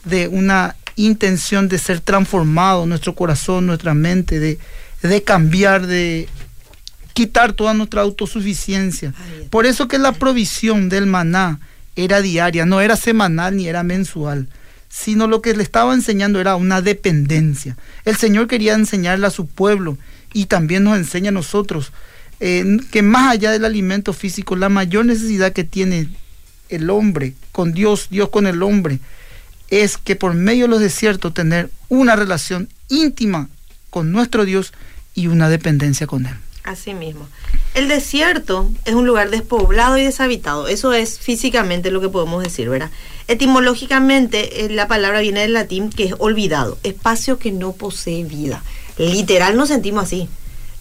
de 0.06 0.28
una 0.28 0.76
intención 0.96 1.68
de 1.68 1.80
ser 1.80 2.00
transformado, 2.00 2.86
nuestro 2.86 3.16
corazón, 3.16 3.66
nuestra 3.66 3.94
mente, 3.94 4.40
de, 4.40 4.60
de 5.02 5.24
cambiar, 5.24 5.88
de 5.88 6.30
quitar 7.14 7.54
toda 7.54 7.74
nuestra 7.74 8.02
autosuficiencia. 8.02 9.14
Por 9.50 9.66
eso 9.66 9.88
que 9.88 9.98
la 9.98 10.12
provisión 10.12 10.88
del 10.88 11.08
maná 11.08 11.60
era 11.96 12.22
diaria, 12.22 12.66
no 12.66 12.80
era 12.80 12.96
semanal 12.96 13.56
ni 13.56 13.68
era 13.68 13.84
mensual, 13.84 14.48
sino 14.90 15.28
lo 15.28 15.42
que 15.42 15.56
le 15.56 15.64
estaba 15.64 15.94
enseñando 15.94 16.40
era 16.40 16.56
una 16.56 16.82
dependencia. 16.82 17.76
El 18.06 18.18
Señor 18.18 18.48
quería 18.48 18.74
enseñarle 18.74 19.28
a 19.28 19.32
su 19.32 19.48
pueblo 19.48 19.98
y 20.34 20.46
también 20.46 20.84
nos 20.84 20.98
enseña 20.98 21.30
a 21.30 21.34
nosotros 21.34 21.92
que 22.92 23.02
más 23.02 23.32
allá 23.32 23.52
del 23.52 23.64
alimento 23.64 24.12
físico, 24.12 24.58
la 24.58 24.68
mayor 24.68 25.06
necesidad 25.06 25.54
que 25.54 25.64
tiene 25.64 26.10
el 26.68 26.90
hombre 26.90 27.34
con 27.54 27.74
Dios, 27.74 28.08
Dios 28.10 28.30
con 28.30 28.48
el 28.48 28.62
hombre, 28.64 29.00
es 29.70 29.98
que 29.98 30.18
por 30.18 30.34
medio 30.34 30.66
de 30.66 30.70
los 30.70 30.82
desiertos 30.82 31.34
tener 31.34 31.70
una 31.88 32.16
relación 32.16 32.68
íntima 32.90 33.50
con 33.90 34.12
nuestro 34.12 34.44
Dios 34.44 34.74
y 35.16 35.28
una 35.28 35.48
dependencia 35.48 36.06
con 36.06 36.26
Él. 36.26 36.36
Así 36.64 36.94
mismo. 36.94 37.28
El 37.76 37.88
desierto 37.88 38.70
es 38.86 38.94
un 38.94 39.06
lugar 39.06 39.30
despoblado 39.30 39.98
y 39.98 40.04
deshabitado. 40.04 40.68
Eso 40.68 40.94
es 40.94 41.20
físicamente 41.20 41.92
lo 41.92 42.02
que 42.02 42.10
podemos 42.10 42.44
decir, 42.44 42.70
¿verdad? 42.70 42.90
Etimológicamente, 43.28 44.66
eh, 44.66 44.70
la 44.70 44.88
palabra 44.88 45.20
viene 45.20 45.42
del 45.42 45.54
latín 45.54 45.90
que 45.90 46.06
es 46.06 46.16
olvidado, 46.20 46.78
espacio 46.84 47.38
que 47.38 47.52
no 47.52 47.74
posee 47.74 48.24
vida. 48.24 48.64
Literal 48.98 49.56
nos 49.56 49.70
sentimos 49.70 50.04
así. 50.04 50.30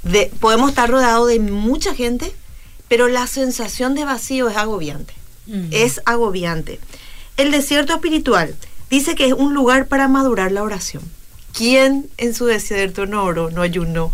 De, 0.03 0.31
podemos 0.41 0.71
estar 0.71 0.91
rodeados 0.91 1.29
de 1.29 1.39
mucha 1.39 1.95
gente, 1.95 2.35
pero 2.89 3.09
la 3.09 3.27
sensación 3.27 3.95
de 3.95 4.05
vacío 4.05 4.49
es 4.49 4.57
agobiante. 4.57 5.15
Es 5.71 6.01
agobiante. 6.05 6.79
El 7.37 7.51
desierto 7.51 7.95
espiritual 7.95 8.55
dice 8.91 9.15
que 9.15 9.27
es 9.27 9.33
un 9.33 9.55
lugar 9.55 9.87
para 9.87 10.07
madurar 10.07 10.53
la 10.53 10.63
oración. 10.63 11.03
¿Quién 11.53 12.09
en 12.17 12.35
su 12.35 12.47
desierto 12.47 13.07
no 13.07 13.25
oró, 13.25 13.51
no 13.51 13.63
ayunó 13.63 14.13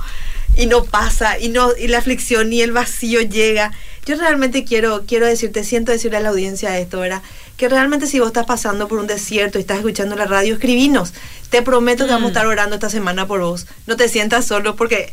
y 0.57 0.67
no 0.67 0.85
pasa 0.85 1.39
y 1.39 1.49
no 1.49 1.77
y 1.77 1.89
la 1.89 1.99
aflicción 1.99 2.53
y 2.53 2.63
el 2.63 2.73
vacío 2.73 3.21
llega? 3.21 3.73
Yo 4.07 4.17
realmente 4.17 4.65
quiero 4.65 5.05
quiero 5.07 5.27
decirte, 5.27 5.65
siento 5.65 5.93
decirle 5.93 6.17
a 6.17 6.21
la 6.21 6.31
audiencia 6.31 6.79
esto, 6.79 7.01
¿verdad? 7.01 7.23
Que 7.57 7.69
realmente 7.69 8.07
si 8.07 8.19
vos 8.21 8.29
estás 8.29 8.47
pasando 8.47 8.89
por 8.89 8.99
un 8.99 9.07
desierto 9.07 9.59
y 9.59 9.63
estás 9.63 9.79
escuchando 9.79 10.17
la 10.17 10.27
radio, 10.27 10.55
escribinos. 10.55 11.13
Te 11.51 11.63
prometo 11.63 12.07
que 12.07 12.13
vamos 12.13 12.29
a 12.29 12.33
estar 12.33 12.47
orando 12.47 12.77
esta 12.77 12.91
semana 12.91 13.27
por 13.27 13.41
vos. 13.41 13.67
No 13.87 13.97
te 13.97 14.09
sientas 14.09 14.47
solo 14.47 14.77
porque 14.77 15.13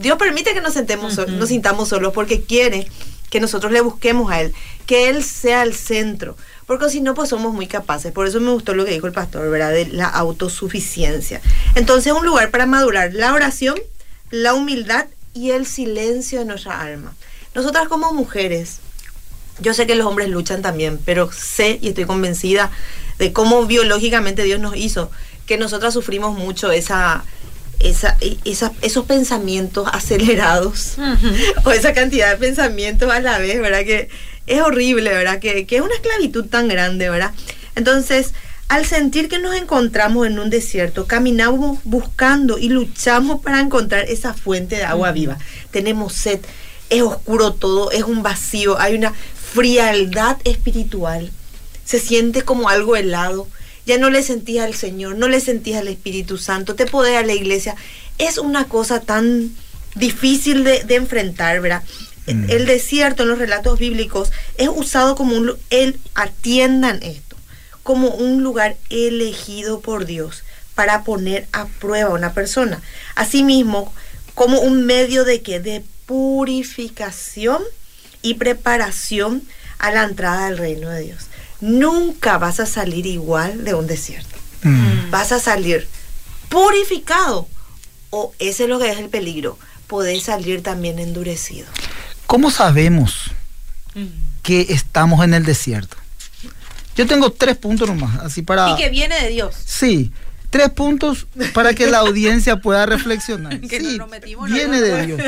Dios 0.00 0.18
permite 0.18 0.54
que 0.54 0.60
nos 0.60 0.74
sentemos 0.74 1.18
uh 1.18 1.22
-huh. 1.22 1.36
nos 1.36 1.48
sintamos 1.48 1.88
solos 1.88 2.12
porque 2.12 2.42
quiere 2.42 2.86
que 3.30 3.40
nosotros 3.40 3.72
le 3.72 3.80
busquemos 3.80 4.30
a 4.30 4.40
él, 4.40 4.52
que 4.86 5.08
él 5.08 5.24
sea 5.24 5.62
el 5.62 5.74
centro 5.74 6.36
porque 6.66 6.88
si 6.88 7.00
no, 7.00 7.14
pues 7.14 7.28
somos 7.28 7.52
muy 7.52 7.66
capaces. 7.66 8.12
Por 8.12 8.26
eso 8.26 8.40
me 8.40 8.50
gustó 8.50 8.74
lo 8.74 8.84
que 8.84 8.92
dijo 8.92 9.06
el 9.06 9.12
pastor, 9.12 9.50
¿verdad? 9.50 9.72
De 9.72 9.86
la 9.86 10.06
autosuficiencia. 10.06 11.40
Entonces, 11.74 12.12
un 12.12 12.24
lugar 12.24 12.50
para 12.50 12.66
madurar 12.66 13.12
la 13.12 13.34
oración, 13.34 13.74
la 14.30 14.54
humildad 14.54 15.06
y 15.34 15.50
el 15.50 15.66
silencio 15.66 16.38
de 16.38 16.44
nuestra 16.44 16.80
alma. 16.80 17.14
Nosotras 17.54 17.88
como 17.88 18.12
mujeres, 18.12 18.78
yo 19.58 19.74
sé 19.74 19.86
que 19.86 19.96
los 19.96 20.06
hombres 20.06 20.28
luchan 20.28 20.62
también, 20.62 20.98
pero 21.04 21.30
sé 21.30 21.78
y 21.82 21.88
estoy 21.88 22.06
convencida 22.06 22.70
de 23.18 23.32
cómo 23.34 23.66
biológicamente 23.66 24.42
Dios 24.44 24.60
nos 24.60 24.76
hizo, 24.76 25.10
que 25.46 25.58
nosotras 25.58 25.92
sufrimos 25.92 26.38
mucho 26.38 26.70
esa, 26.70 27.24
esa, 27.80 28.16
esa, 28.44 28.72
esos 28.82 29.04
pensamientos 29.06 29.88
acelerados 29.92 30.94
uh 30.98 31.00
-huh. 31.02 31.52
o 31.64 31.70
esa 31.72 31.92
cantidad 31.92 32.30
de 32.30 32.36
pensamientos 32.36 33.10
a 33.10 33.20
la 33.20 33.38
vez, 33.38 33.60
¿verdad? 33.60 33.84
Que 33.84 34.08
es 34.46 34.60
horrible, 34.60 35.10
¿verdad? 35.10 35.38
Que, 35.38 35.66
que, 35.66 35.76
es 35.76 35.82
una 35.82 35.94
esclavitud 35.94 36.46
tan 36.46 36.68
grande, 36.68 37.10
¿verdad? 37.10 37.32
Entonces, 37.74 38.32
al 38.68 38.86
sentir 38.86 39.28
que 39.28 39.38
nos 39.38 39.54
encontramos 39.54 40.26
en 40.26 40.38
un 40.38 40.48
desierto, 40.48 41.06
caminamos 41.06 41.78
buscando 41.84 42.58
y 42.58 42.68
luchamos 42.68 43.42
para 43.42 43.60
encontrar 43.60 44.06
esa 44.08 44.34
fuente 44.34 44.76
de 44.76 44.84
agua 44.84 45.12
viva. 45.12 45.38
Tenemos 45.70 46.14
sed, 46.14 46.40
es 46.88 47.02
oscuro 47.02 47.52
todo, 47.52 47.90
es 47.90 48.04
un 48.04 48.22
vacío, 48.22 48.78
hay 48.80 48.94
una 48.94 49.12
frialdad 49.52 50.38
espiritual, 50.44 51.30
se 51.84 52.00
siente 52.00 52.42
como 52.42 52.68
algo 52.68 52.96
helado. 52.96 53.46
Ya 53.86 53.98
no 53.98 54.10
le 54.10 54.22
sentías 54.22 54.66
al 54.66 54.74
Señor, 54.74 55.16
no 55.16 55.28
le 55.28 55.40
sentías 55.40 55.80
al 55.80 55.88
Espíritu 55.88 56.38
Santo, 56.38 56.74
te 56.74 56.86
podés 56.86 57.16
a 57.16 57.22
la 57.22 57.32
iglesia. 57.32 57.74
Es 58.18 58.38
una 58.38 58.66
cosa 58.66 59.00
tan 59.00 59.50
difícil 59.94 60.64
de, 60.64 60.84
de 60.84 60.94
enfrentar, 60.94 61.60
¿verdad? 61.60 61.82
Mm. 62.26 62.50
El 62.50 62.66
desierto 62.66 63.24
en 63.24 63.30
los 63.30 63.38
relatos 63.38 63.78
bíblicos 63.78 64.30
es 64.56 64.68
usado 64.68 65.16
como 65.16 65.36
un 65.36 65.56
el 65.70 65.98
atiendan 66.14 67.02
esto, 67.02 67.36
como 67.82 68.08
un 68.08 68.42
lugar 68.42 68.76
elegido 68.90 69.80
por 69.80 70.06
Dios 70.06 70.44
para 70.74 71.02
poner 71.02 71.46
a 71.52 71.66
prueba 71.66 72.10
a 72.10 72.14
una 72.14 72.32
persona. 72.32 72.80
Asimismo, 73.14 73.92
como 74.34 74.60
un 74.60 74.84
medio 74.86 75.24
de 75.24 75.42
que 75.42 75.60
de 75.60 75.82
purificación 76.06 77.62
y 78.22 78.34
preparación 78.34 79.42
a 79.78 79.90
la 79.90 80.04
entrada 80.04 80.46
del 80.46 80.58
reino 80.58 80.88
de 80.90 81.02
Dios. 81.02 81.26
Nunca 81.62 82.38
vas 82.38 82.60
a 82.60 82.66
salir 82.66 83.06
igual 83.06 83.64
de 83.64 83.74
un 83.74 83.86
desierto. 83.86 84.36
Mm. 84.62 85.10
Vas 85.10 85.32
a 85.32 85.40
salir 85.40 85.88
purificado 86.48 87.48
o 88.10 88.34
ese 88.38 88.64
es 88.64 88.68
lo 88.68 88.78
que 88.78 88.90
es 88.90 88.98
el 88.98 89.08
peligro. 89.08 89.58
Podés 89.86 90.24
salir 90.24 90.62
también 90.62 90.98
endurecido. 90.98 91.66
¿Cómo 92.26 92.50
sabemos 92.50 93.30
que 94.42 94.66
estamos 94.70 95.24
en 95.24 95.34
el 95.34 95.44
desierto? 95.44 95.96
Yo 96.96 97.06
tengo 97.06 97.30
tres 97.32 97.56
puntos 97.56 97.88
nomás, 97.88 98.18
así 98.20 98.42
para... 98.42 98.70
Y 98.70 98.76
que 98.76 98.90
viene 98.90 99.18
de 99.20 99.28
Dios. 99.28 99.54
Sí, 99.64 100.12
tres 100.52 100.68
puntos 100.68 101.26
para 101.54 101.72
que 101.72 101.86
la 101.86 101.98
audiencia 102.06 102.58
pueda 102.58 102.84
reflexionar. 102.84 103.58
que 103.60 103.80
sí, 103.80 103.98
nos 103.98 104.50
viene 104.50 104.80
de 104.80 105.06
Dios. 105.06 105.20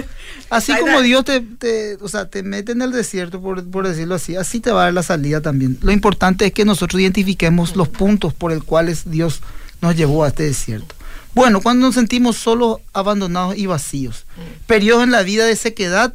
Así 0.50 0.72
como 0.78 1.00
Dios 1.00 1.24
te, 1.24 1.40
te, 1.40 1.96
o 1.96 2.08
sea, 2.08 2.26
te 2.28 2.42
mete 2.42 2.72
en 2.72 2.82
el 2.82 2.92
desierto, 2.92 3.40
por, 3.40 3.68
por, 3.68 3.88
decirlo 3.88 4.14
así, 4.14 4.36
así 4.36 4.60
te 4.60 4.70
va 4.70 4.82
a 4.82 4.84
dar 4.84 4.94
la 4.94 5.02
salida 5.02 5.40
también. 5.40 5.78
Lo 5.80 5.90
importante 5.90 6.44
es 6.46 6.52
que 6.52 6.66
nosotros 6.66 7.00
identifiquemos 7.00 7.74
los 7.74 7.88
puntos 7.88 8.34
por 8.34 8.52
los 8.52 8.62
cuales 8.62 9.10
Dios 9.10 9.40
nos 9.80 9.96
llevó 9.96 10.24
a 10.24 10.28
este 10.28 10.44
desierto. 10.44 10.94
Bueno, 11.34 11.62
cuando 11.62 11.86
nos 11.86 11.94
sentimos 11.94 12.36
solos, 12.36 12.78
abandonados 12.92 13.56
y 13.56 13.66
vacíos. 13.66 14.26
Periodos 14.66 15.04
en 15.04 15.10
la 15.10 15.22
vida 15.22 15.46
de 15.46 15.56
sequedad 15.56 16.14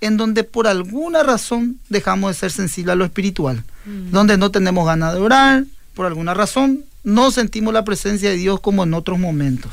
en 0.00 0.16
donde 0.16 0.44
por 0.44 0.68
alguna 0.68 1.22
razón 1.24 1.80
dejamos 1.88 2.30
de 2.30 2.38
ser 2.38 2.52
sensibles 2.52 2.92
a 2.92 2.96
lo 2.96 3.04
espiritual, 3.04 3.64
mm. 3.84 4.10
donde 4.10 4.38
no 4.38 4.50
tenemos 4.50 4.86
ganas 4.86 5.12
de 5.12 5.20
orar, 5.20 5.64
por 5.94 6.06
alguna 6.06 6.34
razón 6.34 6.84
no 7.04 7.30
sentimos 7.30 7.72
la 7.72 7.84
presencia 7.84 8.30
de 8.30 8.36
Dios 8.36 8.60
como 8.60 8.82
en 8.82 8.94
otros 8.94 9.18
momentos. 9.18 9.72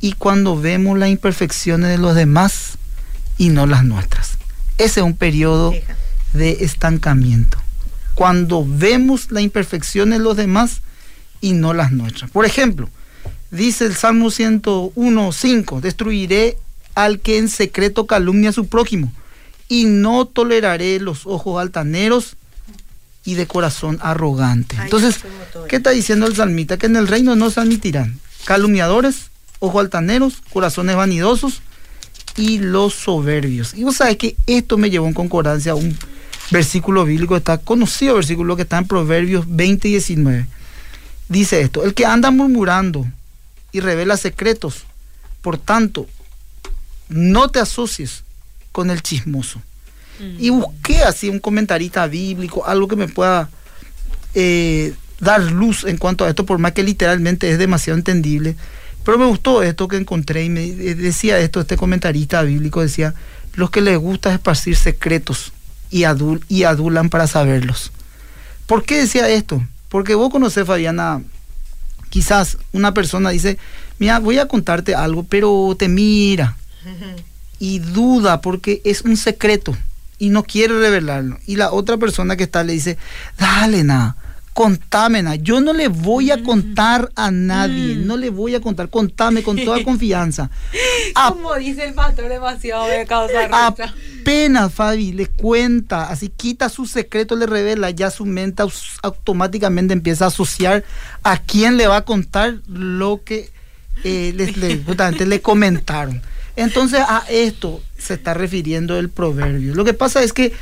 Y 0.00 0.12
cuando 0.12 0.58
vemos 0.58 0.98
las 0.98 1.10
imperfecciones 1.10 1.90
de 1.90 1.98
los 1.98 2.14
demás 2.14 2.78
y 3.36 3.50
no 3.50 3.66
las 3.66 3.84
nuestras. 3.84 4.38
Ese 4.78 5.00
es 5.00 5.06
un 5.06 5.14
periodo 5.14 5.74
de 6.32 6.64
estancamiento. 6.64 7.58
Cuando 8.14 8.64
vemos 8.66 9.30
las 9.30 9.42
imperfecciones 9.42 10.18
de 10.18 10.24
los 10.24 10.36
demás 10.36 10.80
y 11.42 11.52
no 11.52 11.74
las 11.74 11.92
nuestras. 11.92 12.30
Por 12.30 12.46
ejemplo, 12.46 12.88
dice 13.50 13.84
el 13.84 13.94
Salmo 13.94 14.30
101, 14.30 15.32
5, 15.32 15.80
destruiré 15.80 16.56
al 16.94 17.20
que 17.20 17.38
en 17.38 17.48
secreto 17.48 18.06
calumnia 18.06 18.50
a 18.50 18.54
su 18.54 18.66
prójimo, 18.66 19.12
y 19.68 19.84
no 19.84 20.26
toleraré 20.26 20.98
los 20.98 21.26
ojos 21.26 21.60
altaneros 21.60 22.36
y 23.24 23.34
de 23.34 23.46
corazón 23.46 23.98
arrogante. 24.02 24.76
Ay, 24.78 24.84
Entonces, 24.84 25.20
¿qué 25.68 25.76
está 25.76 25.90
diciendo 25.90 26.26
el 26.26 26.36
salmita? 26.36 26.78
Que 26.78 26.86
en 26.86 26.96
el 26.96 27.08
reino 27.08 27.36
no 27.36 27.50
se 27.50 27.60
admitirán 27.60 28.18
calumniadores, 28.44 29.30
ojos 29.58 29.80
altaneros, 29.80 30.42
corazones 30.52 30.96
vanidosos 30.96 31.62
y 32.36 32.58
los 32.58 32.94
soberbios. 32.94 33.74
Y 33.74 33.84
vos 33.84 33.96
sabés 33.96 34.16
que 34.16 34.36
esto 34.46 34.78
me 34.78 34.90
llevó 34.90 35.06
en 35.06 35.14
concordancia 35.14 35.72
a 35.72 35.76
un 35.76 35.96
versículo 36.50 37.04
bíblico, 37.04 37.36
está 37.36 37.58
conocido 37.58 38.14
versículo 38.16 38.56
que 38.56 38.62
está 38.62 38.78
en 38.78 38.86
Proverbios 38.86 39.44
20 39.48 39.88
y 39.88 39.90
19. 39.92 40.46
Dice 41.28 41.60
esto, 41.60 41.84
el 41.84 41.94
que 41.94 42.06
anda 42.06 42.30
murmurando 42.30 43.06
y 43.72 43.80
revela 43.80 44.16
secretos, 44.16 44.84
por 45.42 45.58
tanto, 45.58 46.08
no 47.08 47.48
te 47.48 47.60
asocies 47.60 48.24
con 48.72 48.90
el 48.90 49.02
chismoso. 49.02 49.62
Mm. 50.20 50.36
Y 50.38 50.50
busqué 50.50 51.02
así 51.02 51.28
un 51.28 51.40
comentarista 51.40 52.06
bíblico, 52.06 52.66
algo 52.66 52.86
que 52.86 52.96
me 52.96 53.08
pueda 53.08 53.48
eh, 54.34 54.94
dar 55.18 55.42
luz 55.42 55.84
en 55.84 55.96
cuanto 55.96 56.24
a 56.24 56.28
esto, 56.28 56.44
por 56.46 56.58
más 56.58 56.72
que 56.72 56.82
literalmente 56.82 57.50
es 57.50 57.58
demasiado 57.58 57.98
entendible. 57.98 58.56
Pero 59.04 59.18
me 59.18 59.26
gustó 59.26 59.62
esto 59.62 59.88
que 59.88 59.96
encontré 59.96 60.44
y 60.44 60.50
me 60.50 60.70
decía 60.70 61.38
esto, 61.38 61.60
este 61.60 61.76
comentarista 61.76 62.42
bíblico 62.42 62.82
decía, 62.82 63.14
los 63.54 63.70
que 63.70 63.80
les 63.80 63.98
gusta 63.98 64.32
esparcir 64.32 64.76
secretos 64.76 65.52
y, 65.90 66.04
adul 66.04 66.44
y 66.48 66.64
adulan 66.64 67.08
para 67.08 67.26
saberlos. 67.26 67.92
¿Por 68.66 68.84
qué 68.84 68.98
decía 68.98 69.28
esto? 69.28 69.66
Porque 69.88 70.14
vos 70.14 70.30
conocés, 70.30 70.66
Fabiana, 70.66 71.22
quizás 72.10 72.58
una 72.72 72.92
persona 72.92 73.30
dice, 73.30 73.58
mira, 73.98 74.18
voy 74.18 74.38
a 74.38 74.46
contarte 74.46 74.94
algo, 74.94 75.24
pero 75.24 75.74
te 75.78 75.88
mira, 75.88 76.56
y 77.58 77.78
duda 77.78 78.40
porque 78.40 78.82
es 78.84 79.02
un 79.02 79.16
secreto 79.16 79.76
y 80.20 80.28
no 80.28 80.44
quiere 80.44 80.78
revelarlo. 80.78 81.38
Y 81.46 81.56
la 81.56 81.72
otra 81.72 81.96
persona 81.96 82.36
que 82.36 82.44
está 82.44 82.62
le 82.62 82.74
dice, 82.74 82.98
dale, 83.38 83.82
nada, 83.82 84.16
contame, 84.52 85.22
na. 85.22 85.34
yo 85.36 85.62
no 85.62 85.72
le 85.72 85.88
voy 85.88 86.30
a 86.30 86.42
contar 86.42 87.10
a 87.16 87.30
nadie, 87.30 87.94
mm. 87.94 88.06
no 88.06 88.18
le 88.18 88.28
voy 88.28 88.54
a 88.54 88.60
contar, 88.60 88.90
contame 88.90 89.42
con 89.42 89.56
toda 89.56 89.82
confianza. 89.84 90.50
Como 91.28 91.54
dice 91.54 91.86
el 91.86 91.94
pastor, 91.94 92.28
demasiado 92.28 92.86
de 92.86 93.06
causa 93.06 93.48
rocha. 93.48 93.94
Apenas 94.20 94.72
Fabi 94.74 95.12
le 95.12 95.26
cuenta, 95.26 96.10
así 96.10 96.28
quita 96.28 96.68
su 96.68 96.84
secreto, 96.84 97.34
le 97.34 97.46
revela, 97.46 97.88
ya 97.88 98.10
su 98.10 98.26
mente 98.26 98.62
automáticamente 99.02 99.94
empieza 99.94 100.26
a 100.26 100.28
asociar 100.28 100.84
a 101.22 101.38
quién 101.38 101.78
le 101.78 101.86
va 101.86 101.96
a 101.96 102.04
contar 102.04 102.58
lo 102.68 103.22
que 103.24 103.50
eh, 104.04 104.34
les, 104.36 104.58
le, 104.58 104.76
justamente 104.86 105.24
le 105.24 105.40
comentaron. 105.40 106.20
Entonces 106.56 107.00
a 107.00 107.24
esto 107.30 107.82
se 107.98 108.14
está 108.14 108.34
refiriendo 108.34 108.98
el 108.98 109.08
proverbio. 109.08 109.74
Lo 109.74 109.84
que 109.84 109.94
pasa 109.94 110.22
es 110.22 110.32
que 110.32 110.52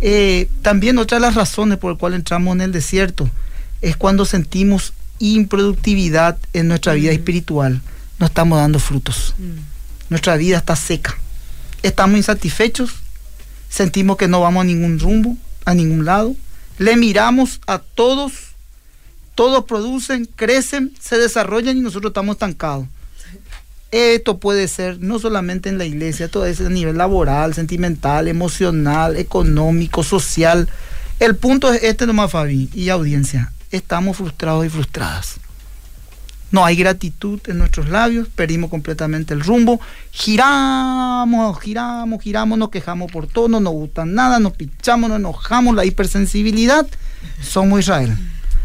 eh, 0.00 0.48
también 0.62 0.98
otra 0.98 1.16
de 1.16 1.22
las 1.22 1.34
razones 1.34 1.78
por 1.78 1.92
las 1.92 1.98
cuales 1.98 2.18
entramos 2.18 2.54
en 2.54 2.60
el 2.60 2.72
desierto 2.72 3.30
es 3.80 3.96
cuando 3.96 4.24
sentimos 4.24 4.92
improductividad 5.18 6.38
en 6.52 6.68
nuestra 6.68 6.94
vida 6.94 7.10
mm. 7.10 7.14
espiritual. 7.14 7.80
No 8.18 8.26
estamos 8.26 8.58
dando 8.58 8.78
frutos. 8.78 9.34
Mm. 9.38 10.10
Nuestra 10.10 10.36
vida 10.36 10.58
está 10.58 10.76
seca. 10.76 11.16
estamos 11.82 12.16
insatisfechos, 12.16 12.90
sentimos 13.68 14.16
que 14.16 14.28
no 14.28 14.40
vamos 14.40 14.62
a 14.62 14.64
ningún 14.64 14.98
rumbo, 14.98 15.36
a 15.64 15.74
ningún 15.74 16.04
lado, 16.04 16.34
le 16.78 16.96
miramos 16.96 17.60
a 17.66 17.78
todos, 17.78 18.32
todos 19.34 19.64
producen, 19.64 20.26
crecen, 20.36 20.92
se 21.00 21.18
desarrollan 21.18 21.76
y 21.76 21.80
nosotros 21.80 22.10
estamos 22.10 22.34
estancados. 22.34 22.86
Esto 23.96 24.36
puede 24.36 24.68
ser 24.68 25.00
no 25.00 25.18
solamente 25.18 25.70
en 25.70 25.78
la 25.78 25.86
iglesia, 25.86 26.28
todo 26.28 26.44
es 26.44 26.60
a 26.60 26.68
nivel 26.68 26.98
laboral, 26.98 27.54
sentimental, 27.54 28.28
emocional, 28.28 29.16
económico, 29.16 30.02
social. 30.02 30.68
El 31.18 31.34
punto 31.34 31.72
es 31.72 31.82
este 31.82 32.06
nomás, 32.06 32.30
Fabi, 32.30 32.68
y 32.74 32.90
audiencia. 32.90 33.52
Estamos 33.70 34.18
frustrados 34.18 34.66
y 34.66 34.68
frustradas. 34.68 35.36
No 36.50 36.66
hay 36.66 36.76
gratitud 36.76 37.40
en 37.46 37.56
nuestros 37.56 37.88
labios, 37.88 38.28
perdimos 38.28 38.68
completamente 38.68 39.32
el 39.32 39.40
rumbo, 39.40 39.80
giramos, 40.10 41.58
giramos, 41.60 42.22
giramos, 42.22 42.58
nos 42.58 42.68
quejamos 42.68 43.10
por 43.10 43.26
todo, 43.26 43.48
no 43.48 43.60
nos 43.60 43.72
gusta 43.72 44.04
nada, 44.04 44.38
nos 44.38 44.52
pichamos, 44.52 45.08
nos 45.08 45.20
enojamos, 45.20 45.74
la 45.74 45.86
hipersensibilidad, 45.86 46.86
somos 47.40 47.80
Israel. 47.80 48.14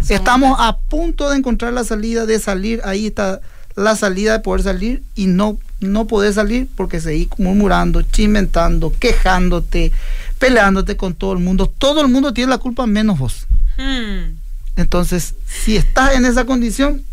Estamos 0.10 0.58
a 0.60 0.78
punto 0.78 1.30
de 1.30 1.38
encontrar 1.38 1.72
la 1.72 1.86
salida, 1.86 2.26
de 2.26 2.38
salir, 2.38 2.82
ahí 2.84 3.08
está 3.08 3.40
la 3.76 3.96
salida 3.96 4.34
de 4.34 4.40
poder 4.40 4.64
salir 4.64 5.04
y 5.16 5.28
no, 5.28 5.58
no 5.80 6.08
poder 6.08 6.34
salir 6.34 6.68
porque 6.76 7.00
seguís 7.00 7.30
murmurando, 7.38 8.02
chimentando, 8.02 8.94
quejándote, 9.00 9.92
peleándote 10.40 10.98
con 10.98 11.14
todo 11.14 11.34
el 11.34 11.40
mundo. 11.40 11.72
Todo 11.78 12.02
el 12.02 12.08
mundo 12.08 12.34
tiene 12.34 12.50
la 12.50 12.58
culpa 12.58 12.86
menos 12.88 13.20
vos. 13.20 13.48
Hmm. 13.78 14.38
Entonces, 14.76 15.36
si 15.46 15.78
estás 15.78 16.16
en 16.16 16.26
esa 16.26 16.46
condición, 16.46 17.04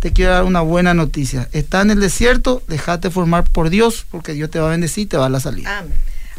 te 0.00 0.12
quiero 0.12 0.32
dar 0.32 0.44
una 0.44 0.60
buena 0.60 0.94
noticia. 0.94 1.48
Estás 1.52 1.84
en 1.84 1.90
el 1.90 2.00
desierto, 2.00 2.62
déjate 2.68 3.10
formar 3.10 3.44
por 3.44 3.70
Dios, 3.70 4.06
porque 4.10 4.32
Dios 4.32 4.50
te 4.50 4.58
va 4.58 4.68
a 4.68 4.70
bendecir 4.70 5.04
y 5.04 5.06
te 5.06 5.16
va 5.16 5.26
a 5.26 5.30
la 5.30 5.40
salida. 5.40 5.84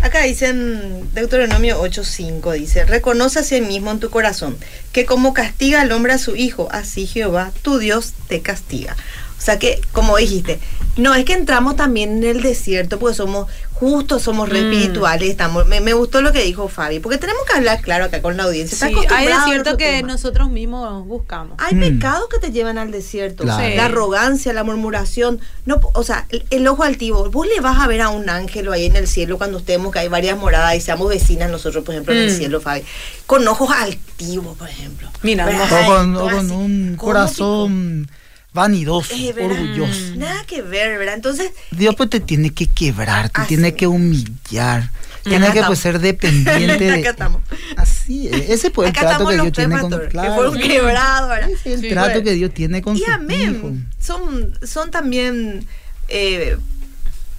Acá 0.02 0.24
dicen, 0.24 1.14
Deuteronomio 1.14 1.80
8.5, 1.84 2.54
dice, 2.54 2.86
reconoce 2.86 3.40
a 3.40 3.44
sí 3.44 3.62
mismo 3.62 3.92
en 3.92 4.00
tu 4.00 4.10
corazón, 4.10 4.58
que 4.92 5.06
como 5.06 5.34
castiga 5.34 5.82
al 5.82 5.92
hombre 5.92 6.14
a 6.14 6.18
su 6.18 6.36
hijo, 6.36 6.70
así 6.72 7.06
Jehová, 7.06 7.52
tu 7.62 7.78
Dios, 7.78 8.14
te 8.28 8.42
castiga. 8.42 8.98
O 9.42 9.44
sea 9.44 9.58
que, 9.58 9.82
como 9.92 10.18
dijiste, 10.18 10.60
no 10.98 11.16
es 11.16 11.26
que 11.26 11.34
entramos 11.34 11.76
también 11.76 12.18
en 12.18 12.24
el 12.24 12.44
desierto 12.44 13.00
porque 13.00 13.16
somos 13.16 13.48
justos, 13.72 14.22
somos 14.22 14.48
mm. 14.48 14.56
espirituales. 14.56 15.32
Estamos, 15.32 15.66
me, 15.66 15.94
gustó 15.94 16.22
lo 16.22 16.32
que 16.32 16.44
dijo 16.44 16.68
Fabi, 16.68 17.00
porque 17.00 17.18
tenemos 17.18 17.44
que 17.48 17.54
hablar 17.58 17.82
claro 17.82 18.06
acá 18.06 18.22
con 18.22 18.38
la 18.38 18.44
audiencia. 18.44 18.78
Sí, 18.88 18.94
hay 19.10 19.26
desierto 19.26 19.78
que 19.78 20.04
nosotros 20.04 20.52
mismos 20.52 21.08
buscamos. 21.08 21.56
Hay 21.58 21.74
mm. 21.74 21.80
pecados 21.80 22.30
que 22.30 22.38
te 22.38 22.52
llevan 22.52 22.78
al 22.78 22.92
desierto. 22.92 23.44
La 23.44 23.86
arrogancia, 23.86 24.54
la 24.54 24.64
murmuración. 24.64 25.40
no 25.66 25.80
O 25.96 26.04
sea, 26.04 26.28
el, 26.52 26.68
ojo 26.68 26.84
altivo. 26.84 27.32
Vos 27.32 27.48
le 27.48 27.60
vas 27.62 27.80
a 27.80 27.88
ver 27.88 28.02
a 28.02 28.10
un 28.10 28.30
ángel 28.30 28.72
ahí 28.72 28.86
en 28.86 28.96
el 28.96 29.08
cielo 29.08 29.40
cuando 29.40 29.58
estemos, 29.58 29.92
que 29.92 29.98
hay 29.98 30.08
varias 30.08 30.38
moradas 30.38 30.76
y 30.76 30.82
seamos 30.82 31.10
vecinas 31.10 31.50
nosotros, 31.50 31.84
por 31.84 31.96
ejemplo, 31.96 32.14
en 32.14 32.20
el 32.20 32.32
mm. 32.32 32.38
cielo, 32.38 32.62
Fabi. 32.62 32.84
Con 33.26 33.48
ojos 33.48 33.72
altivos, 33.72 34.56
por 34.56 34.70
ejemplo. 34.70 35.10
Mira, 35.24 35.48
o 35.48 36.30
con, 36.30 36.52
un 36.52 36.96
corazón 36.96 38.08
vanidoso, 38.54 39.14
eh, 39.16 39.34
orgulloso. 39.40 40.16
Nada 40.16 40.44
que 40.46 40.62
ver, 40.62 40.98
¿verdad? 40.98 41.16
Entonces. 41.16 41.52
Dios 41.72 41.96
pues 41.96 42.10
te 42.10 42.20
tiene 42.20 42.54
que 42.54 42.68
quebrar, 42.68 43.30
te 43.30 43.42
tiene 43.44 43.74
que 43.74 43.88
humillar. 43.88 44.92
Tiene 45.24 45.52
que 45.52 45.62
pues, 45.64 45.78
ser 45.78 46.00
dependiente 46.00 46.78
de. 46.80 47.00
estamos. 47.02 47.42
Así 47.78 48.28
es. 48.28 48.50
Ese 48.50 48.72
pues 48.72 48.90
el 48.90 48.96
trato 48.96 49.28
que 49.28 49.36
Dios 49.36 49.52
tiene 49.52 49.80
con 49.80 49.92
claro, 50.10 50.52
que 50.54 50.60
quebrado, 50.62 51.28
¿verdad? 51.30 51.50
Ese 51.52 51.74
es 51.74 51.84
el 51.84 51.90
trato 51.90 52.24
que 52.24 52.34
Dios 52.34 52.52
tiene 52.54 52.82
con 52.82 52.98
y 52.98 53.02
su 53.02 53.12
amén. 53.12 53.88
Son, 54.00 54.58
son 54.64 54.90
también 54.90 55.68
eh, 56.08 56.58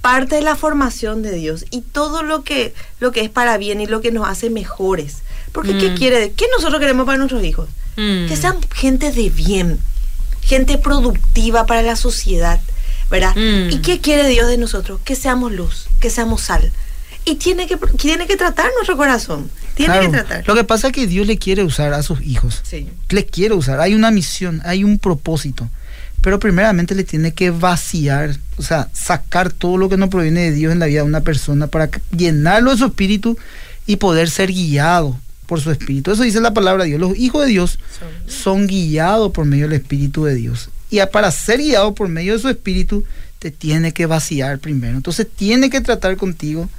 parte 0.01 0.37
de 0.37 0.43
la 0.43 0.55
formación 0.55 1.23
de 1.23 1.33
Dios 1.33 1.67
y 1.71 1.81
todo 1.81 2.23
lo 2.23 2.45
que, 2.45 2.73
lo 3.01 3.11
que 3.11 3.23
es 3.23 3.31
para 3.31 3.59
bien 3.59 3.81
y 3.81 3.87
lo 3.87 4.01
que 4.01 4.13
nos 4.13 4.29
hace 4.29 4.49
mejores. 4.49 5.23
Porque 5.51 5.77
¿qué 5.77 5.91
mm. 5.91 5.97
quiere? 5.97 6.33
¿Qué 6.33 6.47
nosotros 6.57 6.81
queremos 6.81 7.05
para 7.05 7.19
nuestros 7.19 7.43
hijos? 7.45 7.69
Mm. 7.97 8.27
Que 8.29 8.37
sean 8.37 8.59
gente 8.75 9.11
de 9.11 9.29
bien 9.29 9.81
gente 10.43 10.77
productiva 10.79 11.67
para 11.67 11.83
la 11.83 11.97
sociedad, 11.97 12.61
¿verdad? 13.11 13.35
Mm. 13.35 13.71
¿Y 13.71 13.79
qué 13.79 14.01
quiere 14.01 14.29
Dios 14.29 14.49
de 14.49 14.59
nosotros? 14.59 15.01
Que 15.05 15.17
seamos 15.17 15.53
luz, 15.53 15.87
que 16.01 16.11
seamos 16.11 16.43
sal. 16.43 16.71
Y 17.25 17.37
tiene 17.37 17.67
que, 17.67 17.77
tiene 17.97 18.27
que 18.27 18.37
tratar 18.37 18.67
nuestro 18.75 18.97
corazón. 18.97 19.51
Tiene 19.75 20.01
que 20.01 20.09
tratar. 20.09 20.47
Lo 20.47 20.55
que 20.55 20.65
pasa 20.65 20.89
es 20.89 20.93
que 20.93 21.07
Dios 21.07 21.27
le 21.27 21.39
quiere 21.39 21.63
usar 21.63 21.95
a 21.95 22.03
sus 22.03 22.21
hijos. 22.21 22.61
Sí. 22.65 22.89
Le 23.09 23.25
quiere 23.25 23.55
usar. 23.55 23.81
Hay 23.81 23.95
una 23.95 24.11
misión, 24.11 24.61
hay 24.65 24.85
un 24.85 24.99
propósito. 24.99 25.69
Pero 26.21 26.39
primeramente 26.39 26.95
le 26.95 27.05
tiene 27.05 27.33
que 27.33 27.51
vaciar, 27.51 28.37
o 28.57 28.63
sea, 28.63 28.89
sacar 28.93 29.51
todo 29.51 29.77
lo 29.77 29.89
que 29.89 29.97
no 29.97 30.11
proviene 30.11 30.43
de 30.43 30.53
Dios 30.53 30.73
en 30.73 30.79
la 30.79 30.87
vida 30.87 31.01
de 31.01 31.07
una 31.07 31.23
persona 31.23 31.69
para 31.69 31.91
llenarlo 32.17 32.71
de 32.73 32.77
su 32.77 32.87
espíritu 32.87 33.37
y 33.87 33.97
poder 33.97 34.31
ser 34.31 34.53
guiado 34.53 35.19
por 35.53 35.61
su 35.61 35.71
espíritu. 35.71 36.11
Eso 36.13 36.23
dice 36.23 36.41
la 36.41 36.55
palabra 36.55 36.85
de 36.85 36.89
Dios. 36.89 37.01
Los 37.03 37.19
hijos 37.19 37.43
de 37.43 37.49
Dios 37.49 37.79
son 38.27 38.67
guiados 38.67 39.33
por 39.33 39.45
medio 39.45 39.69
del 39.69 39.79
espíritu 39.83 40.25
de 40.25 40.35
Dios. 40.35 40.71
Y 40.89 40.99
para 41.13 41.31
ser 41.31 41.59
guiado 41.59 41.95
por 41.95 42.09
medio 42.09 42.33
de 42.33 42.39
su 42.39 42.49
espíritu, 42.49 43.05
te 43.39 43.51
tiene 43.51 43.93
que 43.93 44.07
vaciar 44.07 44.61
primero. 44.61 44.97
Entonces 44.97 45.27
tiene 45.31 45.69
que 45.69 45.83
tratar 45.83 46.17
contigo, 46.17 46.71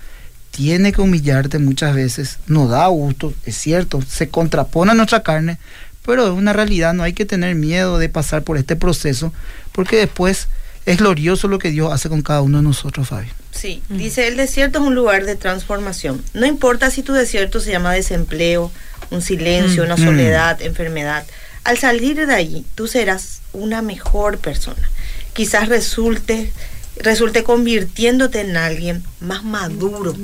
tiene 0.49 0.91
que 0.91 1.01
humillarte 1.01 1.59
muchas 1.59 1.93
veces. 1.93 2.39
No 2.47 2.67
da 2.67 2.87
gusto, 2.87 3.31
es 3.45 3.55
cierto, 3.55 4.01
se 4.01 4.29
contrapone 4.29 4.89
a 4.89 4.95
nuestra 4.95 5.21
carne, 5.21 5.59
pero 6.03 6.25
es 6.25 6.33
una 6.33 6.51
realidad, 6.51 6.95
no 6.95 7.03
hay 7.03 7.13
que 7.13 7.25
tener 7.25 7.53
miedo 7.53 7.99
de 7.99 8.09
pasar 8.09 8.41
por 8.41 8.57
este 8.57 8.75
proceso, 8.75 9.31
porque 9.71 9.97
después 9.97 10.47
es 10.85 10.97
glorioso 10.97 11.47
lo 11.47 11.59
que 11.59 11.71
Dios 11.71 11.91
hace 11.91 12.09
con 12.09 12.21
cada 12.21 12.41
uno 12.41 12.57
de 12.57 12.63
nosotros, 12.63 13.07
Fabio. 13.07 13.31
Sí, 13.51 13.81
mm. 13.89 13.97
dice, 13.97 14.27
el 14.27 14.35
desierto 14.35 14.79
es 14.79 14.85
un 14.85 14.95
lugar 14.95 15.25
de 15.25 15.35
transformación. 15.35 16.23
No 16.33 16.45
importa 16.45 16.91
si 16.91 17.03
tu 17.03 17.13
desierto 17.13 17.59
se 17.59 17.71
llama 17.71 17.93
desempleo, 17.93 18.71
un 19.09 19.21
silencio, 19.21 19.83
mm. 19.83 19.85
una 19.85 19.97
soledad, 19.97 20.59
mm. 20.59 20.63
enfermedad. 20.63 21.25
Al 21.63 21.77
salir 21.77 22.25
de 22.25 22.33
allí, 22.33 22.65
tú 22.75 22.87
serás 22.87 23.41
una 23.53 23.81
mejor 23.81 24.39
persona. 24.39 24.89
Quizás 25.31 25.69
resulte, 25.69 26.51
resulte 26.97 27.43
convirtiéndote 27.43 28.41
en 28.41 28.57
alguien 28.57 29.03
más 29.21 29.43
maduro 29.43 30.15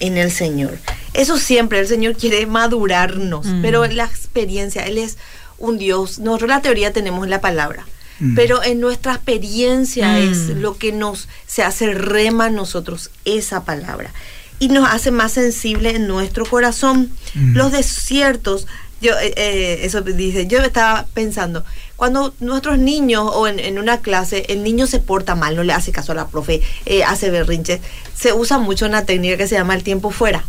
en 0.00 0.16
el 0.16 0.30
Señor. 0.30 0.78
Eso 1.12 1.38
siempre, 1.38 1.80
el 1.80 1.88
Señor 1.88 2.16
quiere 2.16 2.46
madurarnos, 2.46 3.46
pero 3.60 3.86
la 3.86 4.04
experiencia, 4.04 4.86
Él 4.86 4.96
es 4.98 5.18
un 5.58 5.76
Dios. 5.76 6.18
Nosotros 6.18 6.48
la 6.48 6.62
teoría 6.62 6.92
tenemos 6.92 7.28
la 7.28 7.40
palabra 7.40 7.86
Mm. 8.20 8.34
Pero 8.34 8.62
en 8.62 8.80
nuestra 8.80 9.14
experiencia 9.14 10.14
mm. 10.14 10.16
es 10.16 10.48
lo 10.48 10.76
que 10.78 10.92
nos 10.92 11.28
se 11.46 11.62
hace 11.62 11.92
rema 11.92 12.48
nosotros 12.50 13.10
esa 13.24 13.64
palabra 13.64 14.12
y 14.58 14.68
nos 14.68 14.88
hace 14.88 15.10
más 15.10 15.32
sensible 15.32 15.90
en 15.90 16.06
nuestro 16.06 16.46
corazón. 16.46 17.10
Mm. 17.34 17.56
Los 17.56 17.72
desiertos, 17.72 18.66
yo 19.00 19.12
eh, 19.12 19.34
eh, 19.36 19.78
eso 19.82 20.00
dice, 20.00 20.46
yo 20.46 20.60
estaba 20.60 21.06
pensando, 21.12 21.64
cuando 21.96 22.34
nuestros 22.40 22.78
niños 22.78 23.28
o 23.32 23.46
en, 23.48 23.78
una 23.78 24.00
clase 24.00 24.46
el 24.48 24.62
niño 24.62 24.86
se 24.86 25.00
porta 25.00 25.34
mal, 25.34 25.56
no 25.56 25.62
le 25.62 25.72
hace 25.72 25.92
caso 25.92 26.12
a 26.12 26.14
la 26.14 26.28
profe, 26.28 26.62
eh, 26.86 27.04
hace 27.04 27.30
berrinches, 27.30 27.80
se 28.14 28.32
usa 28.32 28.58
mucho 28.58 28.86
una 28.86 29.04
técnica 29.04 29.36
que 29.36 29.48
se 29.48 29.56
llama 29.56 29.74
el 29.74 29.82
tiempo 29.82 30.10
fuera. 30.10 30.44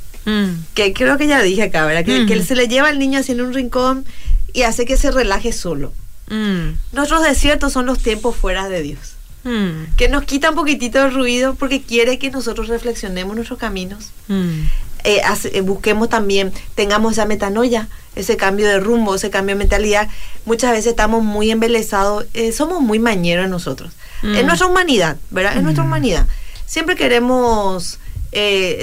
Que 0.74 0.92
creo 0.92 1.18
que 1.18 1.26
ya 1.26 1.42
dije 1.42 1.64
acá, 1.64 1.86
¿verdad? 1.86 2.04
Que, 2.04 2.26
que 2.26 2.44
se 2.44 2.54
le 2.54 2.68
lleva 2.68 2.90
al 2.90 3.00
niño 3.00 3.18
haciendo 3.18 3.46
un 3.46 3.54
rincón 3.54 4.04
y 4.52 4.64
hace 4.64 4.84
que 4.84 4.98
se 4.98 5.10
relaje 5.10 5.54
solo. 5.54 5.94
Mm. 6.30 6.78
Nuestros 6.94 7.24
desiertos 7.24 7.74
son 7.74 7.86
los 7.86 8.00
tiempos 8.00 8.36
fuera 8.36 8.70
de 8.70 8.82
Dios. 8.82 9.16
Mm. 9.44 9.96
Que 9.96 10.10
nos 10.10 10.24
quita 10.24 10.50
un 10.50 10.56
poquitito 10.56 11.04
el 11.06 11.14
ruido 11.14 11.56
porque 11.56 11.82
quiere 11.82 12.20
que 12.20 12.32
nosotros 12.32 12.68
reflexionemos 12.68 13.36
nuestros 13.36 13.60
caminos. 13.60 14.12
Mm. 14.28 14.64
Eh, 15.04 15.22
eh, 15.54 15.62
busquemos 15.62 16.10
también, 16.10 16.52
tengamos 16.76 17.14
esa 17.14 17.26
metanoia, 17.26 17.88
ese 18.16 18.36
cambio 18.36 18.68
de 18.68 18.80
rumbo, 18.80 19.16
ese 19.16 19.30
cambio 19.30 19.56
de 19.56 19.60
mentalidad. 19.60 20.10
Muchas 20.46 20.72
veces 20.72 20.88
estamos 20.88 21.24
muy 21.24 21.50
embelesados, 21.50 22.26
eh, 22.34 22.52
somos 22.52 22.82
muy 22.82 23.00
mañeros 23.00 23.50
nosotros. 23.50 23.94
En 24.24 24.48
nuestra 24.48 24.66
humanidad, 24.66 25.16
¿verdad? 25.30 25.58
En 25.58 25.64
nuestra 25.64 25.84
humanidad. 25.84 26.26
Siempre 26.66 26.96
queremos, 26.96 28.00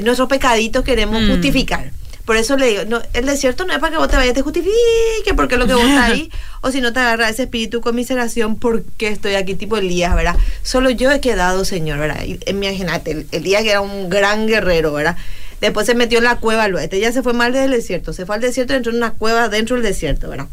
nuestros 0.02 0.28
pecaditos 0.28 0.84
queremos 0.84 1.28
justificar. 1.28 1.90
Por 2.24 2.36
eso 2.38 2.56
le 2.56 2.66
digo, 2.66 2.82
no, 2.86 3.02
el 3.12 3.26
desierto 3.26 3.66
no 3.66 3.74
es 3.74 3.78
para 3.78 3.92
que 3.92 3.98
vos 3.98 4.08
te 4.08 4.16
vayas 4.16 4.34
te 4.34 4.40
justifique 4.40 5.34
porque 5.36 5.58
lo 5.58 5.66
que 5.66 5.74
vos 5.74 5.84
estás 5.84 6.10
ahí, 6.10 6.30
o 6.62 6.70
si 6.70 6.80
no 6.80 6.92
te 6.92 7.00
agarra 7.00 7.28
ese 7.28 7.42
espíritu 7.42 7.82
conmiseración 7.82 8.56
porque 8.56 9.08
estoy 9.08 9.34
aquí 9.34 9.54
tipo 9.54 9.76
Elías, 9.76 10.14
¿verdad? 10.14 10.36
Solo 10.62 10.88
yo 10.88 11.10
he 11.10 11.20
quedado, 11.20 11.66
Señor, 11.66 11.98
¿verdad? 11.98 12.24
Y, 12.24 12.40
imagínate, 12.46 13.26
Elías 13.30 13.62
que 13.62 13.70
era 13.70 13.82
un 13.82 14.08
gran 14.08 14.46
guerrero, 14.46 14.92
¿verdad? 14.94 15.18
Después 15.60 15.86
se 15.86 15.94
metió 15.94 16.18
en 16.18 16.24
la 16.24 16.36
cueva 16.36 16.64
al 16.64 16.74
oeste, 16.74 16.98
ya 16.98 17.12
se 17.12 17.22
fue 17.22 17.34
mal 17.34 17.52
del 17.52 17.70
desierto, 17.70 18.14
se 18.14 18.24
fue 18.24 18.36
al 18.36 18.40
desierto 18.40 18.74
entró 18.74 18.90
en 18.90 18.98
una 18.98 19.12
cueva 19.12 19.50
dentro 19.50 19.76
del 19.76 19.84
desierto, 19.84 20.30
¿verdad? 20.30 20.48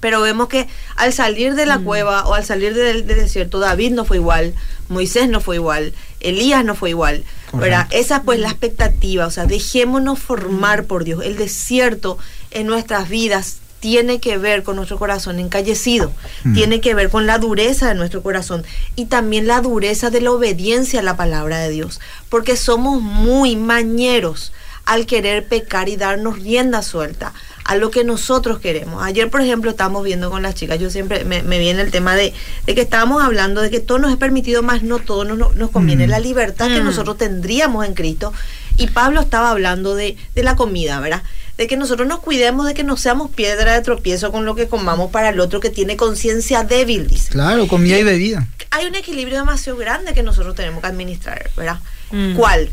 Pero 0.00 0.20
vemos 0.20 0.48
que 0.48 0.68
al 0.96 1.14
salir 1.14 1.54
de 1.54 1.64
la 1.64 1.78
mm. 1.78 1.84
cueva 1.84 2.26
o 2.26 2.34
al 2.34 2.44
salir 2.44 2.74
del 2.74 3.06
desierto, 3.06 3.58
David 3.58 3.92
no 3.92 4.04
fue 4.04 4.18
igual, 4.18 4.52
Moisés 4.90 5.30
no 5.30 5.40
fue 5.40 5.56
igual, 5.56 5.94
Elías 6.20 6.62
no 6.62 6.74
fue 6.74 6.90
igual. 6.90 7.24
¿Verdad? 7.60 7.86
Esa 7.90 8.22
pues 8.22 8.38
la 8.40 8.48
expectativa, 8.48 9.26
o 9.26 9.30
sea, 9.30 9.46
dejémonos 9.46 10.18
formar 10.18 10.84
por 10.84 11.04
Dios. 11.04 11.24
El 11.24 11.36
desierto 11.36 12.18
en 12.50 12.66
nuestras 12.66 13.08
vidas 13.08 13.58
tiene 13.80 14.18
que 14.18 14.38
ver 14.38 14.62
con 14.62 14.76
nuestro 14.76 14.98
corazón 14.98 15.38
encallecido, 15.38 16.10
Mm. 16.42 16.54
tiene 16.54 16.80
que 16.80 16.94
ver 16.94 17.10
con 17.10 17.26
la 17.26 17.38
dureza 17.38 17.88
de 17.88 17.94
nuestro 17.94 18.22
corazón 18.22 18.64
y 18.96 19.06
también 19.06 19.46
la 19.46 19.60
dureza 19.60 20.08
de 20.08 20.22
la 20.22 20.30
obediencia 20.32 21.00
a 21.00 21.02
la 21.02 21.16
palabra 21.18 21.58
de 21.58 21.68
Dios, 21.68 22.00
porque 22.30 22.56
somos 22.56 23.02
muy 23.02 23.56
mañeros 23.56 24.52
al 24.86 25.06
querer 25.06 25.46
pecar 25.46 25.88
y 25.88 25.96
darnos 25.96 26.38
rienda 26.40 26.82
suelta 26.82 27.32
a 27.64 27.76
lo 27.76 27.90
que 27.90 28.04
nosotros 28.04 28.58
queremos. 28.58 29.02
Ayer, 29.02 29.30
por 29.30 29.40
ejemplo, 29.40 29.70
estábamos 29.70 30.04
viendo 30.04 30.30
con 30.30 30.42
las 30.42 30.54
chicas, 30.54 30.78
yo 30.78 30.90
siempre 30.90 31.24
me, 31.24 31.42
me 31.42 31.58
viene 31.58 31.80
el 31.80 31.90
tema 31.90 32.14
de, 32.14 32.34
de 32.66 32.74
que 32.74 32.82
estábamos 32.82 33.22
hablando 33.22 33.62
de 33.62 33.70
que 33.70 33.80
todo 33.80 33.98
nos 33.98 34.10
es 34.10 34.18
permitido, 34.18 34.62
más 34.62 34.82
no 34.82 34.98
todo 34.98 35.24
nos, 35.24 35.56
nos 35.56 35.70
conviene, 35.70 36.06
Mm. 36.06 36.10
la 36.10 36.18
libertad 36.20 36.66
que 36.68 36.80
Mm. 36.82 36.84
nosotros 36.84 37.16
tendríamos 37.16 37.86
en 37.86 37.94
Cristo. 37.94 38.34
Y 38.76 38.88
Pablo 38.88 39.20
estaba 39.22 39.50
hablando 39.50 39.94
de, 39.94 40.18
de 40.34 40.42
la 40.42 40.56
comida, 40.56 41.00
¿verdad? 41.00 41.22
De 41.56 41.66
que 41.66 41.76
nosotros 41.78 42.06
nos 42.06 42.18
cuidemos 42.18 42.66
de 42.66 42.74
que 42.74 42.84
no 42.84 42.96
seamos 42.98 43.30
piedra 43.30 43.72
de 43.72 43.80
tropiezo 43.80 44.30
con 44.32 44.44
lo 44.44 44.54
que 44.54 44.66
comamos 44.68 45.10
para 45.10 45.30
el 45.30 45.40
otro 45.40 45.60
que 45.60 45.70
tiene 45.70 45.96
conciencia 45.96 46.64
débil, 46.64 47.06
dice. 47.06 47.30
Claro, 47.30 47.66
comida 47.68 47.96
y 47.98 48.02
bebida. 48.02 48.46
Hay 48.72 48.86
un 48.86 48.94
equilibrio 48.96 49.38
demasiado 49.38 49.78
grande 49.78 50.12
que 50.12 50.22
nosotros 50.24 50.54
tenemos 50.54 50.82
que 50.82 50.88
administrar, 50.88 51.48
¿verdad? 51.56 51.78
Mm. 52.10 52.34
¿Cuál? 52.34 52.68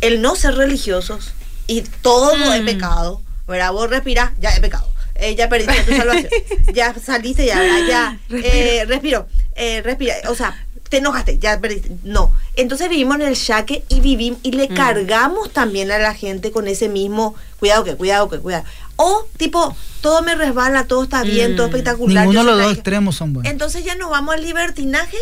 El 0.00 0.22
no 0.22 0.34
ser 0.36 0.54
religiosos 0.54 1.32
y 1.66 1.82
todo 1.82 2.34
Mm. 2.36 2.52
es 2.52 2.60
pecado, 2.62 3.22
¿verdad? 3.46 3.72
Vos 3.72 3.88
respirás, 3.90 4.32
ya 4.40 4.50
es 4.50 4.60
pecado. 4.60 4.88
Eh, 5.16 5.34
ya 5.34 5.48
perdiste 5.48 5.82
tu 5.82 5.94
salvación. 5.96 6.28
ya 6.74 6.94
saliste, 6.94 7.44
ya, 7.44 7.58
¿verdad? 7.58 7.86
Ya, 7.88 8.18
eh, 8.30 8.84
respiro, 8.88 9.26
eh, 9.54 9.82
respira. 9.82 10.14
O 10.30 10.34
sea, 10.34 10.56
te 10.88 10.96
enojaste, 10.96 11.38
ya 11.38 11.60
perdiste. 11.60 11.90
No. 12.02 12.32
Entonces 12.56 12.88
vivimos 12.88 13.16
en 13.16 13.22
el 13.22 13.34
shaque 13.34 13.84
y 13.90 14.00
vivimos 14.00 14.40
y 14.42 14.52
le 14.52 14.68
Mm. 14.70 14.74
cargamos 14.74 15.52
también 15.52 15.90
a 15.92 15.98
la 15.98 16.14
gente 16.14 16.50
con 16.50 16.66
ese 16.68 16.88
mismo 16.88 17.34
cuidado 17.58 17.84
que, 17.84 17.94
cuidado 17.96 18.28
que, 18.30 18.38
cuidado. 18.38 18.64
O 18.96 19.26
tipo, 19.36 19.76
todo 20.00 20.22
me 20.22 20.34
resbala, 20.34 20.84
todo 20.84 21.04
está 21.04 21.22
bien, 21.22 21.52
Mm. 21.52 21.56
todo 21.56 21.66
espectacular. 21.66 22.26
Ninguno 22.26 22.40
de 22.40 22.56
los 22.56 22.62
dos 22.68 22.72
extremos 22.74 23.16
son 23.16 23.34
buenos. 23.34 23.52
Entonces 23.52 23.84
ya 23.84 23.94
nos 23.96 24.10
vamos 24.10 24.34
al 24.34 24.42
libertinaje 24.42 25.18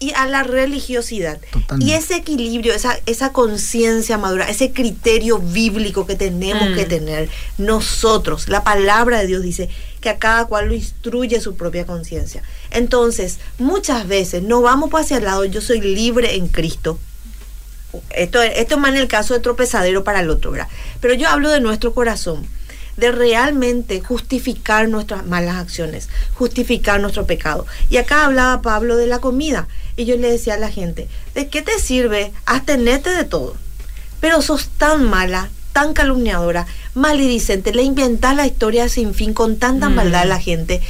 y 0.00 0.12
a 0.14 0.26
la 0.26 0.42
religiosidad. 0.42 1.38
Totalmente. 1.52 1.92
Y 1.92 1.94
ese 1.94 2.16
equilibrio, 2.16 2.72
esa, 2.72 2.98
esa 3.04 3.32
conciencia 3.32 4.16
madura, 4.16 4.48
ese 4.48 4.72
criterio 4.72 5.38
bíblico 5.38 6.06
que 6.06 6.16
tenemos 6.16 6.70
Mm. 6.70 6.74
que 6.74 6.86
tener 6.86 7.28
nosotros, 7.58 8.48
la 8.48 8.64
palabra 8.64 9.20
de 9.20 9.26
Dios 9.26 9.42
dice 9.42 9.68
que 10.00 10.08
a 10.08 10.18
cada 10.18 10.46
cual 10.46 10.68
lo 10.68 10.74
instruye 10.74 11.38
su 11.40 11.54
propia 11.54 11.84
conciencia. 11.84 12.42
Entonces, 12.70 13.38
muchas 13.58 14.08
veces 14.08 14.42
no 14.42 14.62
vamos 14.62 14.90
para 14.90 15.04
hacia 15.04 15.18
el 15.18 15.24
lado, 15.24 15.44
yo 15.44 15.60
soy 15.60 15.80
libre 15.82 16.34
en 16.36 16.48
Cristo. 16.48 16.98
Esto, 18.14 18.40
esto 18.40 18.74
es 18.76 18.80
más 18.80 18.92
en 18.92 18.98
el 19.00 19.08
caso 19.08 19.34
de 19.34 19.40
tropezadero 19.40 20.02
para 20.04 20.20
el 20.20 20.30
otro, 20.30 20.52
¿verdad? 20.52 20.68
Pero 21.00 21.12
yo 21.14 21.28
hablo 21.28 21.50
de 21.50 21.60
nuestro 21.60 21.92
corazón, 21.92 22.46
de 23.00 23.10
realmente 23.10 24.00
justificar 24.00 24.88
nuestras 24.88 25.26
malas 25.26 25.56
acciones, 25.56 26.08
justificar 26.34 27.00
nuestro 27.00 27.26
pecado. 27.26 27.66
Y 27.88 27.96
acá 27.96 28.24
hablaba 28.24 28.62
Pablo 28.62 28.96
de 28.96 29.06
la 29.06 29.18
comida, 29.18 29.66
y 29.96 30.04
yo 30.04 30.16
le 30.16 30.30
decía 30.30 30.54
a 30.54 30.58
la 30.58 30.70
gente, 30.70 31.08
¿de 31.34 31.48
qué 31.48 31.62
te 31.62 31.78
sirve 31.78 32.32
abstenerte 32.46 33.10
de 33.10 33.24
todo? 33.24 33.56
Pero 34.20 34.42
sos 34.42 34.68
tan 34.68 35.08
mala, 35.08 35.50
tan 35.72 35.92
calumniadora, 35.94 36.66
maledicente, 36.94 37.72
le 37.72 37.82
inventás 37.82 38.36
la 38.36 38.46
historia 38.46 38.88
sin 38.88 39.14
fin 39.14 39.34
con 39.34 39.56
tanta 39.58 39.88
Mm. 39.88 39.94
maldad 39.94 40.22
a 40.22 40.26
la 40.26 40.40
gente, 40.40 40.80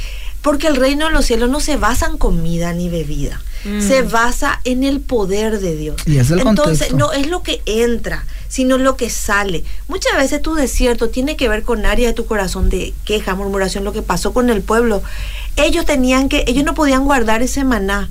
porque 0.41 0.67
el 0.67 0.75
reino 0.75 1.05
de 1.05 1.11
los 1.11 1.25
cielos 1.25 1.49
no 1.49 1.59
se 1.59 1.77
basa 1.77 2.07
en 2.07 2.17
comida 2.17 2.73
ni 2.73 2.89
bebida, 2.89 3.41
Mm. 3.63 3.79
se 3.87 4.01
basa 4.01 4.59
en 4.63 4.83
el 4.83 5.01
poder 5.01 5.59
de 5.59 5.75
Dios. 5.75 5.95
Y 6.07 6.17
es 6.17 6.31
el 6.31 6.39
Entonces, 6.39 6.87
contexto. 6.89 6.97
no 6.97 7.13
es 7.13 7.27
lo 7.27 7.43
que 7.43 7.61
entra, 7.67 8.25
sino 8.47 8.79
lo 8.79 8.97
que 8.97 9.11
sale. 9.11 9.63
Muchas 9.87 10.15
veces 10.17 10.41
tu 10.41 10.55
desierto 10.55 11.09
tiene 11.09 11.35
que 11.35 11.47
ver 11.47 11.61
con 11.61 11.85
áreas 11.85 12.09
de 12.09 12.15
tu 12.15 12.25
corazón 12.25 12.69
de 12.71 12.93
queja, 13.05 13.35
murmuración, 13.35 13.83
lo 13.83 13.93
que 13.93 14.01
pasó 14.01 14.33
con 14.33 14.49
el 14.49 14.63
pueblo. 14.63 15.03
Ellos 15.57 15.85
tenían 15.85 16.27
que, 16.27 16.43
ellos 16.47 16.63
no 16.63 16.73
podían 16.73 17.05
guardar 17.05 17.43
ese 17.43 17.63
maná 17.63 18.09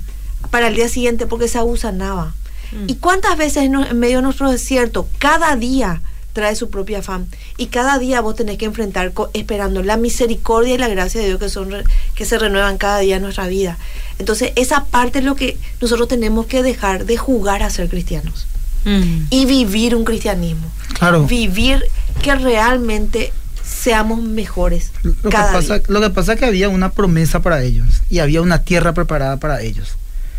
para 0.51 0.67
el 0.69 0.75
día 0.75 0.87
siguiente 0.87 1.27
porque 1.27 1.49
se 1.49 1.57
abusanaba. 1.57 2.33
Mm. 2.71 2.85
¿Y 2.87 2.95
cuántas 2.95 3.37
veces 3.37 3.63
en, 3.63 3.75
en 3.75 3.99
medio 3.99 4.17
de 4.19 4.23
nuestro 4.23 4.49
desierto, 4.49 5.05
cada 5.19 5.57
día 5.57 6.01
trae 6.31 6.55
su 6.55 6.69
propia 6.69 6.99
afán? 6.99 7.27
Y 7.57 7.67
cada 7.67 7.99
día 7.99 8.21
vos 8.21 8.35
tenés 8.35 8.57
que 8.57 8.65
enfrentar 8.65 9.11
esperando 9.33 9.83
la 9.83 9.97
misericordia 9.97 10.73
y 10.75 10.77
la 10.77 10.87
gracia 10.87 11.21
de 11.21 11.27
Dios 11.27 11.39
que, 11.39 11.49
son, 11.49 11.71
re- 11.71 11.83
que 12.15 12.25
se 12.25 12.37
renuevan 12.39 12.77
cada 12.77 12.99
día 12.99 13.17
en 13.17 13.21
nuestra 13.23 13.47
vida. 13.47 13.77
Entonces, 14.19 14.51
esa 14.55 14.85
parte 14.85 15.19
es 15.19 15.25
lo 15.25 15.35
que 15.35 15.57
nosotros 15.81 16.07
tenemos 16.07 16.45
que 16.47 16.63
dejar 16.63 17.05
de 17.05 17.17
jugar 17.17 17.63
a 17.63 17.69
ser 17.69 17.89
cristianos 17.89 18.47
Mm. 18.83 19.27
y 19.29 19.45
vivir 19.45 19.95
un 19.95 20.03
cristianismo. 20.03 20.65
Claro. 20.97 21.25
Vivir 21.27 21.83
que 22.23 22.33
realmente 22.33 23.31
seamos 23.63 24.21
mejores 24.23 24.91
Lo 25.03 25.13
que, 25.15 25.29
cada 25.29 25.53
pasa, 25.53 25.75
día. 25.75 25.83
lo 25.87 26.01
que 26.01 26.09
pasa 26.09 26.33
es 26.33 26.39
que 26.39 26.45
había 26.45 26.67
una 26.67 26.91
promesa 26.91 27.41
para 27.41 27.61
ellos 27.61 27.87
y 28.09 28.19
había 28.19 28.41
una 28.41 28.63
tierra 28.63 28.93
preparada 28.93 29.37
para 29.37 29.61
ellos. 29.61 29.89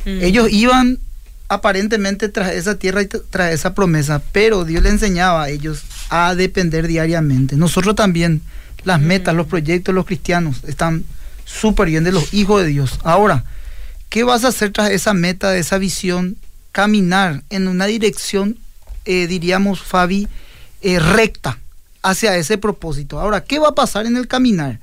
Mm. 0.05 0.23
Ellos 0.23 0.49
iban 0.51 0.99
aparentemente 1.53 2.29
tras 2.29 2.53
esa 2.53 2.79
tierra 2.79 3.03
y 3.03 3.07
tras 3.07 3.53
esa 3.53 3.75
promesa, 3.75 4.23
pero 4.33 4.65
Dios 4.65 4.83
les 4.83 4.93
enseñaba 4.93 5.45
a 5.45 5.49
ellos 5.51 5.83
a 6.09 6.35
depender 6.35 6.87
diariamente. 6.87 7.57
Nosotros 7.57 7.95
también, 7.95 8.41
las 8.85 9.01
metas, 9.01 9.35
los 9.35 9.47
proyectos, 9.47 9.95
los 9.95 10.07
cristianos 10.07 10.63
están 10.67 11.05
súper 11.45 11.89
bien 11.89 12.05
de 12.05 12.13
los 12.13 12.33
hijos 12.33 12.63
de 12.63 12.69
Dios. 12.69 12.99
Ahora, 13.05 13.45
¿qué 14.09 14.25
vas 14.25 14.45
a 14.45 14.49
hacer 14.49 14.73
tras 14.73 14.91
esa 14.91 15.15
meta, 15.15 15.51
de 15.51 15.61
esa 15.61 15.79
visión? 15.79 16.37
Caminar 16.73 17.43
en 17.51 17.69
una 17.69 17.87
dirección, 17.87 18.59
eh, 19.05 19.27
diríamos, 19.27 19.83
Fabi, 19.83 20.29
eh, 20.81 20.99
recta 20.99 21.59
hacia 22.03 22.37
ese 22.37 22.57
propósito. 22.57 23.21
Ahora, 23.21 23.45
¿qué 23.45 23.59
va 23.59 23.69
a 23.69 23.75
pasar 23.75 24.07
en 24.07 24.17
el 24.17 24.27
caminar? 24.27 24.81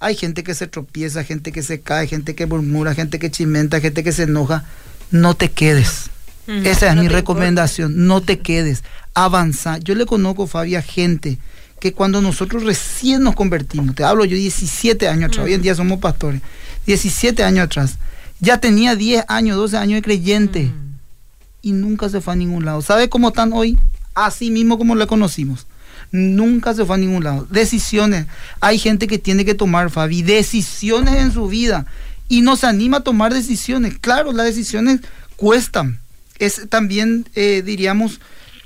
Hay 0.00 0.16
gente 0.16 0.44
que 0.44 0.54
se 0.54 0.66
tropieza, 0.66 1.24
gente 1.24 1.50
que 1.50 1.62
se 1.62 1.80
cae, 1.80 2.06
gente 2.06 2.34
que 2.34 2.46
murmura, 2.46 2.94
gente 2.94 3.18
que 3.18 3.30
chimenta, 3.30 3.80
gente 3.80 4.04
que 4.04 4.12
se 4.12 4.24
enoja. 4.24 4.64
No 5.10 5.34
te 5.34 5.50
quedes. 5.50 6.10
Esa 6.46 6.88
es 6.88 6.96
No 6.96 7.02
mi 7.02 7.08
recomendación. 7.08 8.06
No 8.06 8.20
te 8.20 8.40
quedes. 8.40 8.82
Avanza. 9.14 9.78
Yo 9.78 9.94
le 9.94 10.06
conozco, 10.06 10.46
Fabi, 10.46 10.74
a 10.74 10.82
gente 10.82 11.38
que 11.80 11.92
cuando 11.92 12.20
nosotros 12.20 12.64
recién 12.64 13.22
nos 13.22 13.34
convertimos, 13.34 13.94
te 13.94 14.04
hablo 14.04 14.24
yo 14.24 14.36
17 14.36 15.08
años 15.08 15.30
atrás, 15.30 15.46
hoy 15.46 15.54
en 15.54 15.62
día 15.62 15.74
somos 15.74 15.98
pastores, 15.98 16.42
17 16.86 17.42
años 17.42 17.64
atrás, 17.64 17.96
ya 18.38 18.58
tenía 18.58 18.94
10 18.94 19.24
años, 19.28 19.56
12 19.56 19.78
años 19.78 19.96
de 19.96 20.02
creyente 20.02 20.70
y 21.62 21.72
nunca 21.72 22.08
se 22.10 22.20
fue 22.20 22.34
a 22.34 22.36
ningún 22.36 22.66
lado. 22.66 22.82
¿Sabe 22.82 23.08
cómo 23.08 23.28
están 23.28 23.52
hoy? 23.54 23.78
Así 24.14 24.50
mismo 24.50 24.78
como 24.78 24.94
le 24.94 25.06
conocimos. 25.06 25.66
Nunca 26.12 26.74
se 26.74 26.84
fue 26.84 26.96
a 26.96 26.98
ningún 26.98 27.24
lado. 27.24 27.46
Decisiones. 27.50 28.26
Hay 28.60 28.78
gente 28.78 29.06
que 29.06 29.18
tiene 29.18 29.44
que 29.44 29.54
tomar, 29.54 29.90
Fabi, 29.90 30.22
decisiones 30.22 31.14
en 31.14 31.32
su 31.32 31.48
vida 31.48 31.86
y 32.30 32.40
no 32.40 32.56
se 32.56 32.66
anima 32.66 32.98
a 32.98 33.02
tomar 33.02 33.34
decisiones. 33.34 33.98
Claro, 34.00 34.32
las 34.32 34.46
decisiones 34.46 35.00
cuestan. 35.36 35.98
Es 36.38 36.62
también, 36.70 37.26
eh, 37.34 37.62
diríamos, 37.62 38.20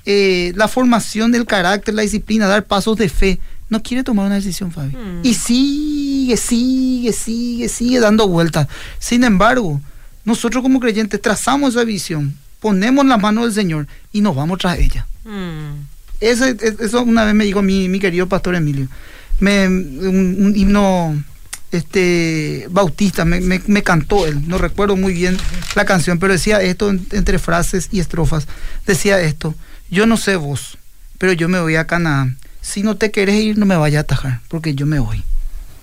eh, 0.06 0.52
la 0.54 0.68
formación 0.68 1.32
del 1.32 1.46
carácter, 1.46 1.94
la 1.94 2.02
disciplina, 2.02 2.46
dar 2.46 2.64
pasos 2.66 2.96
de 2.96 3.08
fe. 3.08 3.40
No 3.70 3.82
quiere 3.82 4.04
tomar 4.04 4.26
una 4.26 4.34
decisión, 4.36 4.70
Fabi. 4.70 4.94
Mm. 4.94 5.20
Y 5.24 5.34
sigue, 5.34 6.36
sigue, 6.36 7.12
sigue, 7.12 7.68
sigue 7.68 7.98
dando 7.98 8.28
vueltas. 8.28 8.68
Sin 9.00 9.24
embargo, 9.24 9.80
nosotros 10.24 10.62
como 10.62 10.78
creyentes 10.78 11.20
trazamos 11.20 11.74
esa 11.74 11.84
visión, 11.84 12.34
ponemos 12.60 13.04
la 13.06 13.16
mano 13.16 13.42
del 13.44 13.52
Señor 13.54 13.86
y 14.12 14.20
nos 14.20 14.36
vamos 14.36 14.58
tras 14.58 14.78
ella. 14.78 15.06
Mm. 15.24 15.82
Eso, 16.20 16.44
es- 16.44 16.78
eso 16.80 17.02
una 17.02 17.24
vez 17.24 17.34
me 17.34 17.44
dijo 17.44 17.62
mi, 17.62 17.88
mi 17.88 17.98
querido 17.98 18.28
pastor 18.28 18.54
Emilio. 18.54 18.88
Me, 19.40 19.66
un, 19.66 20.36
un 20.38 20.52
himno 20.54 21.22
este, 21.76 22.66
bautista, 22.70 23.24
me, 23.24 23.40
me- 23.40 23.62
me 23.66 23.82
cantó 23.82 24.26
él, 24.26 24.46
no 24.48 24.58
recuerdo 24.58 24.96
muy 24.96 25.12
bien 25.12 25.36
la 25.74 25.84
canción, 25.84 26.18
pero 26.18 26.32
decía 26.32 26.60
esto 26.62 26.90
en- 26.90 27.06
entre 27.12 27.38
frases 27.38 27.88
y 27.92 28.00
estrofas. 28.00 28.46
Decía 28.86 29.20
esto, 29.20 29.54
yo 29.90 30.06
no 30.06 30.16
sé 30.16 30.36
vos, 30.36 30.78
pero 31.18 31.32
yo 31.32 31.48
me 31.48 31.60
voy 31.60 31.76
a 31.76 31.86
Canaán. 31.86 32.38
Si 32.60 32.82
no 32.82 32.96
te 32.96 33.10
querés 33.10 33.42
ir, 33.42 33.58
no 33.58 33.66
me 33.66 33.76
vaya 33.76 33.98
a 33.98 34.02
atajar, 34.02 34.40
porque 34.48 34.74
yo 34.74 34.86
me 34.86 34.98
voy. 34.98 35.22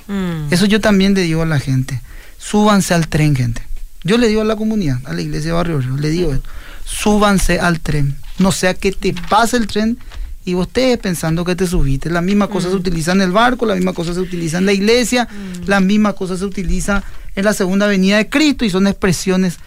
Mm. 0.08 0.52
Eso 0.52 0.66
yo 0.66 0.82
también 0.82 1.14
le 1.14 1.22
digo 1.22 1.44
a 1.44 1.46
la 1.46 1.60
gente. 1.60 2.02
Súbanse 2.38 2.94
al 2.94 3.08
tren, 3.08 3.36
gente. 3.36 3.62
Yo 4.04 4.18
le 4.18 4.28
digo 4.28 4.42
a 4.42 4.46
la 4.46 4.56
comunidad, 4.56 5.00
a 5.06 5.14
la 5.14 5.22
iglesia 5.22 5.48
de 5.50 5.54
Barrio 5.54 5.80
le 5.80 6.10
digo 6.10 6.34
esto. 6.34 6.50
Súbanse 6.86 7.60
al 7.60 7.80
tren. 7.80 8.16
No 8.40 8.52
sea 8.52 8.74
que 8.74 8.92
te 8.92 9.14
pase 9.30 9.58
el 9.58 9.68
tren 9.68 9.98
y 10.46 10.54
vos 10.56 10.68
estés 10.68 10.98
pensando 10.98 11.46
que 11.46 11.56
te 11.56 11.68
subiste. 11.68 12.10
La 12.10 12.22
misma 12.22 12.48
cosa 12.48 12.70
se 12.70 12.76
utiliza 12.76 13.12
en 13.12 13.22
el 13.22 13.32
barco, 13.32 13.66
la 13.66 13.76
misma 13.76 13.94
cosa 13.94 14.14
se 14.14 14.20
utiliza 14.20 14.58
en 14.58 14.66
la 14.66 14.74
iglesia, 14.74 15.28
la 15.66 15.80
misma 15.80 16.14
cosa 16.14 16.36
se 16.38 16.46
utiliza 16.46 17.04
en 17.36 17.46
la 17.46 17.54
segunda 17.54 17.88
venida 17.88 18.18
de 18.18 18.28
Cristo 18.30 18.66
y 18.66 18.70
son 18.70 18.88
expresiones 18.88 19.58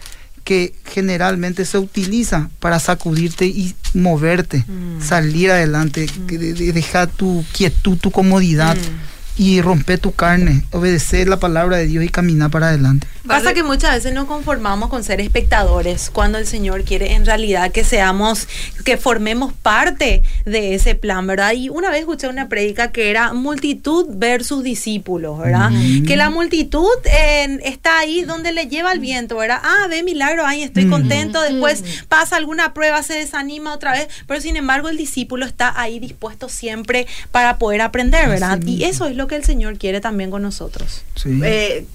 que 0.43 0.75
generalmente 0.85 1.65
se 1.65 1.79
utilizan 1.79 2.51
para 2.59 2.79
sacudirte 2.79 3.47
y 3.47 3.73
moverte, 3.95 4.63
Mm. 4.67 5.01
salir 5.01 5.49
adelante, 5.49 6.07
dejar 6.27 7.07
tu 7.07 7.43
quietud, 7.51 7.97
tu 7.97 8.11
comodidad 8.11 8.75
Mm. 8.77 9.14
Y 9.37 9.61
romper 9.61 9.99
tu 9.99 10.13
carne, 10.13 10.63
obedecer 10.71 11.27
la 11.27 11.37
palabra 11.37 11.77
de 11.77 11.87
Dios 11.87 12.03
y 12.03 12.09
caminar 12.09 12.49
para 12.49 12.69
adelante. 12.69 13.07
Pasa 13.27 13.53
que 13.53 13.63
muchas 13.63 13.95
veces 13.95 14.13
nos 14.13 14.25
conformamos 14.25 14.89
con 14.89 15.03
ser 15.03 15.19
espectadores 15.19 16.11
cuando 16.11 16.37
el 16.37 16.45
Señor 16.45 16.83
quiere 16.83 17.13
en 17.13 17.25
realidad 17.25 17.71
que 17.71 17.83
seamos, 17.83 18.47
que 18.83 18.97
formemos 18.97 19.51
parte 19.51 20.21
de 20.45 20.75
ese 20.75 20.93
plan, 20.93 21.25
¿verdad? 21.25 21.53
Y 21.53 21.69
una 21.69 21.89
vez 21.89 22.01
escuché 22.01 22.27
una 22.27 22.49
prédica 22.49 22.91
que 22.91 23.09
era 23.09 23.33
multitud 23.33 24.05
versus 24.09 24.63
discípulos, 24.63 25.39
¿verdad? 25.39 25.71
Que 26.05 26.15
la 26.15 26.29
multitud 26.29 26.85
eh, 27.05 27.59
está 27.63 27.99
ahí 27.99 28.21
donde 28.21 28.51
le 28.51 28.67
lleva 28.67 28.91
el 28.91 28.99
viento, 28.99 29.37
¿verdad? 29.37 29.59
Ah, 29.63 29.87
ve 29.89 30.03
milagro, 30.03 30.45
ay, 30.45 30.61
estoy 30.61 30.87
contento, 30.87 31.41
después 31.41 31.83
pasa 32.07 32.37
alguna 32.37 32.73
prueba, 32.73 33.01
se 33.01 33.15
desanima 33.15 33.73
otra 33.73 33.93
vez, 33.93 34.07
pero 34.27 34.39
sin 34.39 34.55
embargo 34.55 34.89
el 34.89 34.97
discípulo 34.97 35.45
está 35.45 35.79
ahí 35.79 35.99
dispuesto 35.99 36.47
siempre 36.47 37.07
para 37.31 37.57
poder 37.57 37.81
aprender, 37.81 38.29
¿verdad? 38.29 38.59
Y 38.65 38.83
eso 38.83 39.07
es 39.07 39.15
lo 39.15 39.24
que 39.27 39.35
el 39.35 39.43
Señor 39.43 39.77
quiere 39.77 40.01
también 40.01 40.31
con 40.31 40.41
nosotros. 40.41 41.03
Sí. 41.15 41.39
Eh, 41.43 41.85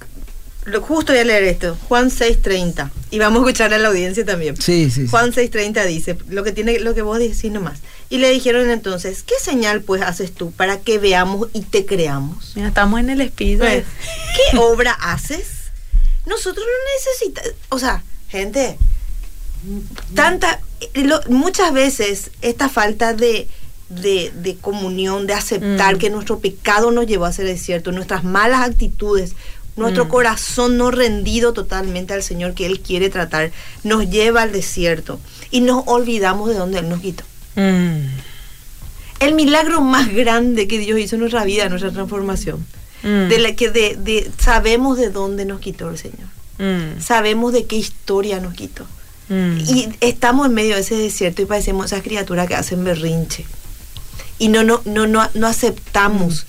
lo, 0.66 0.82
justo 0.82 1.12
voy 1.12 1.20
a 1.20 1.24
leer 1.24 1.44
esto, 1.44 1.76
Juan 1.88 2.10
6.30, 2.10 2.90
y 3.10 3.18
vamos 3.18 3.38
a 3.38 3.46
escuchar 3.46 3.72
a 3.72 3.78
la 3.78 3.88
audiencia 3.88 4.24
también. 4.26 4.56
Sí, 4.56 4.90
sí, 4.90 5.02
sí. 5.02 5.08
Juan 5.08 5.32
6.30 5.32 5.86
dice, 5.86 6.18
lo 6.28 6.44
que, 6.44 6.52
tiene, 6.52 6.78
lo 6.80 6.94
que 6.94 7.02
vos 7.02 7.18
decís 7.18 7.50
nomás. 7.50 7.78
Y 8.10 8.18
le 8.18 8.30
dijeron 8.30 8.68
entonces, 8.70 9.22
¿qué 9.22 9.34
señal 9.40 9.80
pues 9.82 10.02
haces 10.02 10.32
tú 10.34 10.50
para 10.52 10.78
que 10.80 10.98
veamos 10.98 11.48
y 11.54 11.62
te 11.62 11.86
creamos? 11.86 12.52
Mira, 12.56 12.68
estamos 12.68 13.00
en 13.00 13.08
el 13.10 13.20
espíritu. 13.22 13.60
Pues, 13.60 13.84
¿Qué 14.50 14.58
obra 14.58 14.92
haces? 14.92 15.46
Nosotros 16.26 16.64
no 16.66 17.22
necesitamos, 17.22 17.52
o 17.70 17.78
sea, 17.78 18.02
gente, 18.28 18.76
tanta, 20.14 20.60
lo- 20.94 21.22
muchas 21.28 21.72
veces 21.72 22.30
esta 22.42 22.68
falta 22.68 23.14
de, 23.14 23.48
de, 23.90 24.32
de 24.42 24.56
comunión, 24.56 25.26
de 25.26 25.34
aceptar 25.34 25.96
Mm. 25.96 25.98
que 25.98 26.10
nuestro 26.10 26.38
pecado 26.38 26.90
nos 26.90 27.06
llevó 27.06 27.26
a 27.26 27.32
ser 27.32 27.44
desierto, 27.46 27.92
nuestras 27.92 28.24
malas 28.24 28.60
actitudes, 28.68 29.34
nuestro 29.76 30.06
Mm. 30.06 30.08
corazón 30.08 30.78
no 30.78 30.90
rendido 30.90 31.52
totalmente 31.52 32.12
al 32.14 32.22
Señor 32.22 32.54
que 32.54 32.66
Él 32.66 32.80
quiere 32.80 33.10
tratar, 33.10 33.50
nos 33.84 34.08
lleva 34.08 34.42
al 34.42 34.52
desierto 34.52 35.20
y 35.50 35.60
nos 35.60 35.82
olvidamos 35.86 36.48
de 36.48 36.54
dónde 36.56 36.78
Él 36.78 36.88
nos 36.88 37.00
quitó. 37.00 37.24
Mm, 37.56 38.06
El 39.20 39.34
milagro 39.34 39.82
más 39.82 40.08
grande 40.14 40.66
que 40.66 40.78
Dios 40.78 40.98
hizo 40.98 41.16
en 41.16 41.20
nuestra 41.20 41.44
vida, 41.44 41.64
en 41.64 41.70
nuestra 41.70 41.90
transformación, 41.92 42.64
de 43.02 43.38
la 43.38 43.54
que 43.54 43.70
de, 43.70 43.96
de- 43.96 44.30
sabemos 44.38 44.96
de 44.98 45.10
dónde 45.10 45.44
nos 45.46 45.60
quitó 45.60 45.88
el 45.90 45.98
Señor, 45.98 46.28
sabemos 47.00 47.52
de 47.52 47.64
qué 47.66 47.76
historia 47.76 48.40
nos 48.40 48.54
quitó. 48.54 48.86
Y 49.30 49.88
estamos 50.00 50.46
en 50.46 50.54
medio 50.54 50.74
de 50.74 50.80
ese 50.80 50.96
desierto 50.96 51.40
y 51.42 51.44
parecemos 51.44 51.86
esas 51.86 52.02
criaturas 52.02 52.48
que 52.48 52.54
hacen 52.56 52.82
berrinche. 52.82 53.44
Y 54.40 54.48
no, 54.48 54.64
no, 54.64 54.82
no, 54.84 55.06
no, 55.06 55.30
no 55.34 55.46
aceptamos 55.46 56.46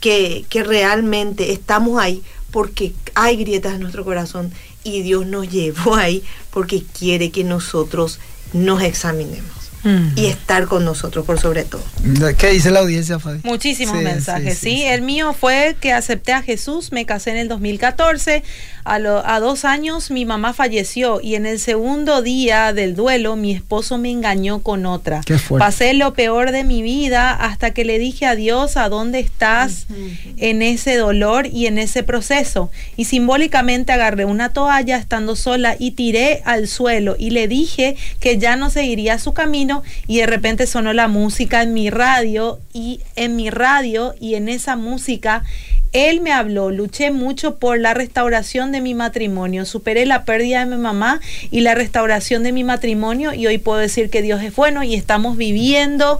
que, 0.00 0.44
que 0.50 0.62
realmente 0.62 1.52
estamos 1.52 1.98
ahí 1.98 2.22
porque 2.50 2.92
hay 3.14 3.36
grietas 3.36 3.74
en 3.74 3.80
nuestro 3.80 4.04
corazón 4.04 4.52
y 4.84 5.00
Dios 5.00 5.24
nos 5.24 5.50
llevó 5.50 5.94
ahí 5.94 6.22
porque 6.50 6.82
quiere 6.82 7.30
que 7.30 7.44
nosotros 7.44 8.18
nos 8.52 8.82
examinemos 8.82 9.57
Mm. 9.84 10.08
y 10.16 10.26
estar 10.26 10.66
con 10.66 10.84
nosotros 10.84 11.24
por 11.24 11.38
sobre 11.40 11.64
todo. 11.64 11.82
¿Qué 12.36 12.50
dice 12.50 12.70
la 12.70 12.80
audiencia, 12.80 13.18
Fabi? 13.18 13.40
Muchísimos 13.44 13.96
Sí, 13.98 14.02
mensajes, 14.04 14.58
sí, 14.58 14.70
sí, 14.70 14.70
sí, 14.70 14.76
sí. 14.78 14.82
El 14.84 15.02
mío 15.02 15.32
fue 15.38 15.76
que 15.80 15.92
acepté 15.92 16.32
a 16.32 16.42
Jesús, 16.42 16.90
me 16.92 17.06
casé 17.06 17.30
en 17.30 17.36
el 17.36 17.48
2014, 17.48 18.42
a, 18.84 18.98
lo- 18.98 19.24
a 19.26 19.38
dos 19.40 19.64
años 19.64 20.10
mi 20.10 20.24
mamá 20.24 20.52
falleció 20.54 21.20
y 21.22 21.34
en 21.34 21.44
el 21.46 21.60
segundo 21.60 22.22
día 22.22 22.72
del 22.72 22.96
duelo 22.96 23.36
mi 23.36 23.52
esposo 23.52 23.98
me 23.98 24.10
engañó 24.10 24.60
con 24.60 24.86
otra. 24.86 25.20
Qué 25.24 25.38
fuerte. 25.38 25.64
Pasé 25.64 25.94
lo 25.94 26.14
peor 26.14 26.50
de 26.52 26.64
mi 26.64 26.82
vida 26.82 27.32
hasta 27.32 27.72
que 27.72 27.84
le 27.84 27.98
dije 27.98 28.24
a 28.26 28.34
Dios 28.34 28.76
a 28.76 28.88
dónde 28.88 29.20
estás 29.20 29.86
en 30.38 30.62
ese 30.62 30.96
dolor 30.96 31.46
y 31.46 31.66
en 31.66 31.78
ese 31.78 32.02
proceso. 32.02 32.70
Y 32.96 33.04
simbólicamente 33.04 33.92
agarré 33.92 34.24
una 34.24 34.52
toalla 34.52 34.96
estando 34.96 35.36
sola 35.36 35.76
y 35.78 35.92
tiré 35.92 36.42
al 36.44 36.66
suelo 36.66 37.14
y 37.18 37.30
le 37.30 37.46
dije 37.46 37.96
que 38.20 38.38
ya 38.38 38.56
no 38.56 38.70
seguiría 38.70 39.18
su 39.18 39.34
camino 39.34 39.77
y 40.06 40.18
de 40.18 40.26
repente 40.26 40.66
sonó 40.66 40.92
la 40.92 41.08
música 41.08 41.62
en 41.62 41.74
mi 41.74 41.90
radio 41.90 42.58
y 42.72 43.00
en 43.16 43.36
mi 43.36 43.50
radio 43.50 44.14
y 44.20 44.34
en 44.34 44.48
esa 44.48 44.76
música 44.76 45.44
él 45.92 46.20
me 46.20 46.32
habló, 46.32 46.70
luché 46.70 47.10
mucho 47.10 47.56
por 47.56 47.78
la 47.78 47.94
restauración 47.94 48.72
de 48.72 48.80
mi 48.80 48.94
matrimonio, 48.94 49.64
superé 49.64 50.04
la 50.04 50.24
pérdida 50.24 50.60
de 50.60 50.76
mi 50.76 50.80
mamá 50.80 51.20
y 51.50 51.62
la 51.62 51.74
restauración 51.74 52.42
de 52.42 52.52
mi 52.52 52.62
matrimonio 52.62 53.32
y 53.32 53.46
hoy 53.46 53.58
puedo 53.58 53.78
decir 53.78 54.10
que 54.10 54.20
Dios 54.20 54.42
es 54.42 54.54
bueno 54.54 54.82
y 54.82 54.94
estamos 54.94 55.38
viviendo, 55.38 56.18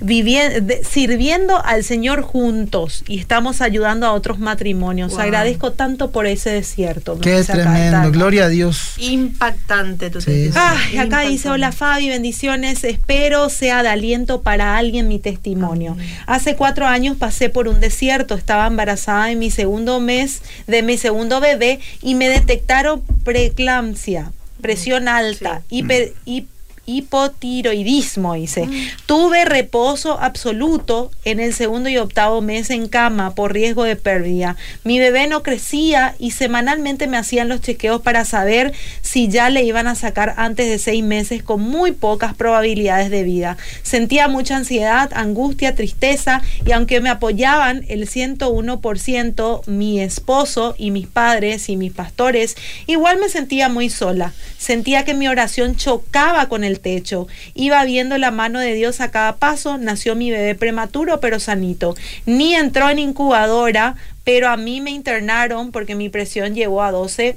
viviendo 0.00 0.74
sirviendo 0.88 1.62
al 1.64 1.84
Señor 1.84 2.22
juntos 2.22 3.04
y 3.06 3.18
estamos 3.18 3.60
ayudando 3.60 4.06
a 4.06 4.12
otros 4.12 4.38
matrimonios. 4.38 5.12
Wow. 5.12 5.20
Agradezco 5.20 5.72
tanto 5.72 6.10
por 6.10 6.26
ese 6.26 6.50
desierto. 6.50 7.18
Qué 7.20 7.36
acá, 7.36 7.52
tremendo. 7.52 8.10
Gloria 8.12 8.44
a 8.44 8.48
Dios. 8.48 8.94
Impactante 8.98 10.10
tu 10.10 10.20
Sí. 10.20 10.50
Ay, 10.54 10.98
acá 10.98 11.20
dice, 11.22 11.48
hola 11.50 11.72
Fabi, 11.72 12.08
bendiciones, 12.08 12.84
espero 12.84 13.48
sea 13.48 13.82
de 13.82 13.88
aliento 13.88 14.42
para 14.42 14.76
alguien 14.76 15.08
mi 15.08 15.18
testimonio. 15.18 15.96
Hace 16.26 16.56
cuatro 16.56 16.86
años 16.86 17.16
pasé 17.16 17.48
por 17.48 17.68
un 17.68 17.80
desierto, 17.80 18.34
estaba 18.34 18.66
embarazada 18.66 19.26
de 19.26 19.36
mi 19.36 19.50
segundo 19.50 20.00
mes, 20.00 20.42
de 20.66 20.82
mi 20.82 20.98
segundo 20.98 21.40
bebé, 21.40 21.80
y 22.02 22.14
me 22.14 22.28
detectaron 22.28 23.02
preeclampsia, 23.24 24.32
presión 24.60 25.08
alta, 25.08 25.62
hiper- 25.70 26.12
hip- 26.26 26.48
hipotiroidismo, 26.86 28.34
dice. 28.34 28.68
Tuve 29.06 29.44
reposo 29.44 30.20
absoluto 30.20 31.10
en 31.24 31.40
el 31.40 31.54
segundo 31.54 31.88
y 31.88 31.98
octavo 31.98 32.40
mes 32.40 32.70
en 32.70 32.88
cama 32.88 33.34
por 33.34 33.52
riesgo 33.52 33.84
de 33.84 33.96
pérdida. 33.96 34.56
Mi 34.84 34.98
bebé 34.98 35.26
no 35.26 35.42
crecía 35.42 36.14
y 36.18 36.32
semanalmente 36.32 37.06
me 37.06 37.16
hacían 37.16 37.48
los 37.48 37.60
chequeos 37.60 38.02
para 38.02 38.24
saber 38.24 38.72
si 39.02 39.28
ya 39.28 39.50
le 39.50 39.62
iban 39.62 39.86
a 39.86 39.94
sacar 39.94 40.34
antes 40.36 40.68
de 40.68 40.78
seis 40.78 41.04
meses 41.04 41.42
con 41.42 41.60
muy 41.60 41.92
pocas 41.92 42.34
probabilidades 42.34 43.10
de 43.10 43.22
vida. 43.22 43.56
Sentía 43.82 44.28
mucha 44.28 44.56
ansiedad, 44.56 45.10
angustia, 45.14 45.74
tristeza 45.74 46.42
y 46.66 46.72
aunque 46.72 47.00
me 47.00 47.10
apoyaban 47.10 47.84
el 47.88 48.08
101%, 48.08 49.66
mi 49.66 50.00
esposo 50.00 50.74
y 50.78 50.90
mis 50.90 51.06
padres 51.06 51.68
y 51.68 51.76
mis 51.76 51.92
pastores, 51.92 52.56
igual 52.86 53.18
me 53.18 53.28
sentía 53.28 53.68
muy 53.68 53.90
sola. 53.90 54.32
Sentía 54.58 55.04
que 55.04 55.14
mi 55.14 55.28
oración 55.28 55.76
chocaba 55.76 56.48
con 56.48 56.64
el 56.64 56.69
techo. 56.78 57.26
Iba 57.54 57.84
viendo 57.84 58.16
la 58.18 58.30
mano 58.30 58.60
de 58.60 58.74
Dios 58.74 59.00
a 59.00 59.10
cada 59.10 59.36
paso. 59.36 59.78
Nació 59.78 60.14
mi 60.14 60.30
bebé 60.30 60.54
prematuro 60.54 61.18
pero 61.18 61.40
sanito. 61.40 61.96
Ni 62.26 62.54
entró 62.54 62.88
en 62.88 63.00
incubadora, 63.00 63.96
pero 64.22 64.48
a 64.48 64.56
mí 64.56 64.80
me 64.80 64.92
internaron 64.92 65.72
porque 65.72 65.96
mi 65.96 66.08
presión 66.08 66.54
llegó 66.54 66.84
a 66.84 66.92
12 66.92 67.36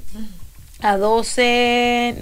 a 0.80 0.96
12 0.96 2.14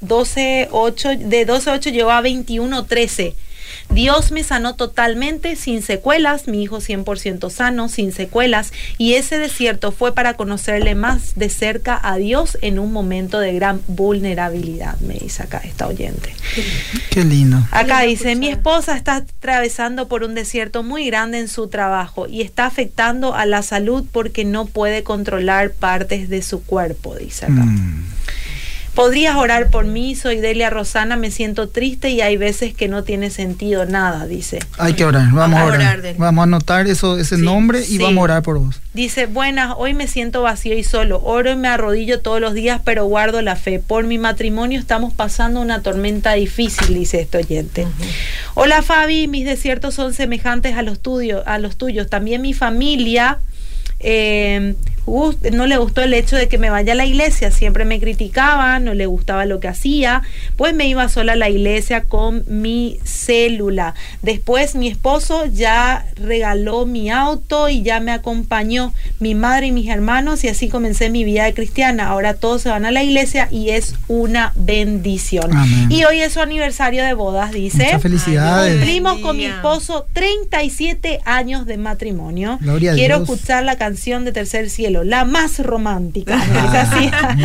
12 0.00 0.68
8 0.70 1.08
de 1.16 1.44
12 1.44 1.70
8 1.70 1.90
llegó 1.90 2.10
a 2.10 2.20
21 2.22 2.86
13. 2.86 3.34
Dios 3.90 4.32
me 4.32 4.44
sanó 4.44 4.74
totalmente, 4.74 5.56
sin 5.56 5.82
secuelas, 5.82 6.48
mi 6.48 6.62
hijo 6.62 6.78
100% 6.78 7.50
sano, 7.50 7.88
sin 7.88 8.12
secuelas, 8.12 8.72
y 8.98 9.14
ese 9.14 9.38
desierto 9.38 9.92
fue 9.92 10.14
para 10.14 10.34
conocerle 10.34 10.94
más 10.94 11.34
de 11.36 11.48
cerca 11.48 11.98
a 12.02 12.16
Dios 12.16 12.58
en 12.62 12.78
un 12.78 12.92
momento 12.92 13.40
de 13.40 13.52
gran 13.54 13.80
vulnerabilidad, 13.86 14.98
me 15.00 15.14
dice 15.14 15.42
acá 15.42 15.60
esta 15.64 15.86
oyente. 15.86 16.34
Qué 17.10 17.24
lindo. 17.24 17.58
Acá 17.70 18.00
Qué 18.00 18.06
lindo 18.06 18.08
dice, 18.08 18.36
mi 18.36 18.48
esposa 18.48 18.96
está 18.96 19.16
atravesando 19.16 20.08
por 20.08 20.22
un 20.22 20.34
desierto 20.34 20.82
muy 20.82 21.06
grande 21.06 21.38
en 21.38 21.48
su 21.48 21.68
trabajo 21.68 22.26
y 22.28 22.42
está 22.42 22.66
afectando 22.66 23.34
a 23.34 23.46
la 23.46 23.62
salud 23.62 24.04
porque 24.10 24.44
no 24.44 24.66
puede 24.66 25.02
controlar 25.02 25.72
partes 25.72 26.28
de 26.28 26.42
su 26.42 26.62
cuerpo, 26.62 27.14
dice 27.16 27.46
acá. 27.46 27.64
Mm. 27.64 28.06
Podrías 28.98 29.36
orar 29.36 29.70
por 29.70 29.84
mí, 29.84 30.16
soy 30.16 30.38
Delia 30.40 30.70
Rosana, 30.70 31.14
me 31.14 31.30
siento 31.30 31.68
triste 31.68 32.10
y 32.10 32.20
hay 32.20 32.36
veces 32.36 32.74
que 32.74 32.88
no 32.88 33.04
tiene 33.04 33.30
sentido 33.30 33.86
nada, 33.86 34.26
dice. 34.26 34.58
Hay 34.76 34.94
que 34.94 35.04
orar. 35.04 35.30
Vamos 35.30 35.56
a 35.60 35.62
a 35.62 35.66
orar. 35.66 36.02
Vamos 36.18 36.42
a 36.42 36.42
anotar 36.42 36.88
eso, 36.88 37.16
ese 37.16 37.36
Sí, 37.36 37.42
nombre 37.42 37.78
y 37.78 37.84
sí. 37.84 37.98
vamos 37.98 38.18
a 38.18 38.22
orar 38.22 38.42
por 38.42 38.58
vos. 38.58 38.80
Dice, 38.94 39.26
buenas, 39.26 39.72
hoy 39.78 39.94
me 39.94 40.08
siento 40.08 40.42
vacío 40.42 40.76
y 40.76 40.82
solo. 40.82 41.20
Oro 41.22 41.52
y 41.52 41.54
me 41.56 41.68
arrodillo 41.68 42.22
todos 42.22 42.40
los 42.40 42.54
días, 42.54 42.80
pero 42.84 43.04
guardo 43.04 43.40
la 43.40 43.54
fe. 43.54 43.78
Por 43.78 44.02
mi 44.04 44.18
matrimonio 44.18 44.80
estamos 44.80 45.14
pasando 45.14 45.60
una 45.60 45.80
tormenta 45.80 46.32
difícil, 46.32 46.92
dice 46.92 47.20
este 47.20 47.38
oyente. 47.38 47.86
Hola 48.54 48.82
Fabi, 48.82 49.28
mis 49.28 49.44
desiertos 49.44 49.94
son 49.94 50.12
semejantes 50.12 50.76
a 50.76 50.82
los, 50.82 51.00
tuyo- 51.00 51.44
a 51.46 51.58
los 51.60 51.76
tuyos. 51.76 52.10
También 52.10 52.42
mi 52.42 52.52
familia 52.52 53.38
eh, 54.00 54.74
gust- 55.08 55.50
no 55.52 55.66
le 55.66 55.76
gustó 55.78 56.02
el 56.02 56.14
hecho 56.14 56.36
de 56.36 56.48
que 56.48 56.58
me 56.58 56.70
vaya 56.70 56.92
a 56.92 56.96
la 56.96 57.06
iglesia. 57.06 57.50
Siempre 57.50 57.84
me 57.84 57.98
criticaban, 58.00 58.84
no 58.84 58.94
le 58.94 59.06
gustaba 59.06 59.44
lo 59.44 59.60
que 59.60 59.68
hacía. 59.68 60.22
Pues 60.56 60.74
me 60.74 60.86
iba 60.88 61.08
sola 61.08 61.32
a 61.32 61.36
la 61.36 61.48
iglesia 61.48 62.04
con 62.04 62.44
mi 62.46 62.98
célula. 63.04 63.94
Después 64.22 64.74
mi 64.74 64.88
esposo 64.88 65.46
ya 65.46 66.06
regaló 66.16 66.86
mi 66.86 67.10
auto 67.10 67.68
y 67.68 67.82
ya 67.82 68.00
me 68.00 68.12
acompañó 68.12 68.92
mi 69.20 69.34
madre 69.34 69.66
y 69.68 69.72
mis 69.72 69.88
hermanos 69.88 70.44
y 70.44 70.48
así 70.48 70.68
comencé 70.68 71.10
mi 71.10 71.24
vida 71.24 71.44
de 71.44 71.54
cristiana. 71.54 72.08
Ahora 72.08 72.34
todos 72.34 72.62
se 72.62 72.68
van 72.68 72.84
a 72.84 72.90
la 72.90 73.02
iglesia 73.02 73.48
y 73.50 73.70
es 73.70 73.94
una 74.08 74.52
bendición. 74.56 75.56
Amén. 75.56 75.86
Y 75.90 76.04
hoy 76.04 76.20
es 76.20 76.32
su 76.34 76.40
aniversario 76.40 77.04
de 77.04 77.14
bodas, 77.14 77.52
dice. 77.52 77.84
Muchas 77.84 78.02
felicidades. 78.02 78.72
Cumplimos 78.74 79.18
con 79.20 79.36
mi 79.36 79.44
esposo 79.46 80.06
37 80.12 81.20
años 81.24 81.66
de 81.66 81.76
matrimonio. 81.76 82.58
Gloria 82.60 82.92
a 82.92 82.94
Quiero 82.94 83.18
Dios. 83.18 83.28
escuchar 83.30 83.64
la 83.64 83.76
canción 83.76 84.24
de 84.24 84.32
Tercer 84.32 84.70
Cielo. 84.70 84.97
Cielo, 85.02 85.10
la 85.10 85.24
más 85.24 85.58
romántica. 85.58 86.36
Es 86.36 86.74
así. 86.74 87.10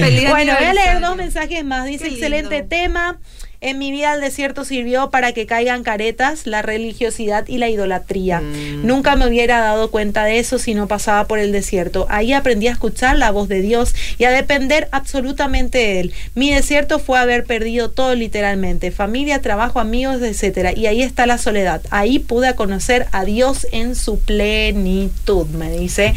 Feliz 0.00 0.30
bueno, 0.30 0.54
voy 0.58 0.64
a 0.64 0.74
leer 0.74 1.00
dos 1.00 1.16
mensajes 1.16 1.64
más. 1.64 1.86
Dice, 1.86 2.08
excelente 2.08 2.62
tema. 2.62 3.18
En 3.62 3.78
mi 3.78 3.90
vida 3.90 4.14
el 4.14 4.22
desierto 4.22 4.64
sirvió 4.64 5.10
para 5.10 5.32
que 5.32 5.44
caigan 5.44 5.82
caretas, 5.82 6.46
la 6.46 6.62
religiosidad 6.62 7.46
y 7.46 7.58
la 7.58 7.68
idolatría. 7.68 8.40
Mm. 8.40 8.86
Nunca 8.86 9.16
me 9.16 9.28
hubiera 9.28 9.60
dado 9.60 9.90
cuenta 9.90 10.24
de 10.24 10.38
eso 10.38 10.58
si 10.58 10.72
no 10.72 10.88
pasaba 10.88 11.26
por 11.26 11.38
el 11.38 11.52
desierto. 11.52 12.06
Ahí 12.08 12.32
aprendí 12.32 12.68
a 12.68 12.72
escuchar 12.72 13.18
la 13.18 13.30
voz 13.30 13.48
de 13.48 13.60
Dios 13.60 13.94
y 14.16 14.24
a 14.24 14.30
depender 14.30 14.88
absolutamente 14.92 15.76
de 15.76 16.00
Él. 16.00 16.14
Mi 16.34 16.50
desierto 16.50 16.98
fue 16.98 17.18
haber 17.18 17.44
perdido 17.44 17.90
todo 17.90 18.14
literalmente, 18.14 18.90
familia, 18.90 19.42
trabajo, 19.42 19.78
amigos, 19.78 20.22
etcétera. 20.22 20.72
Y 20.74 20.86
ahí 20.86 21.02
está 21.02 21.26
la 21.26 21.36
soledad. 21.36 21.82
Ahí 21.90 22.18
pude 22.18 22.54
conocer 22.54 23.08
a 23.12 23.26
Dios 23.26 23.66
en 23.72 23.94
su 23.94 24.20
plenitud, 24.20 25.46
me 25.48 25.70
dice 25.70 26.14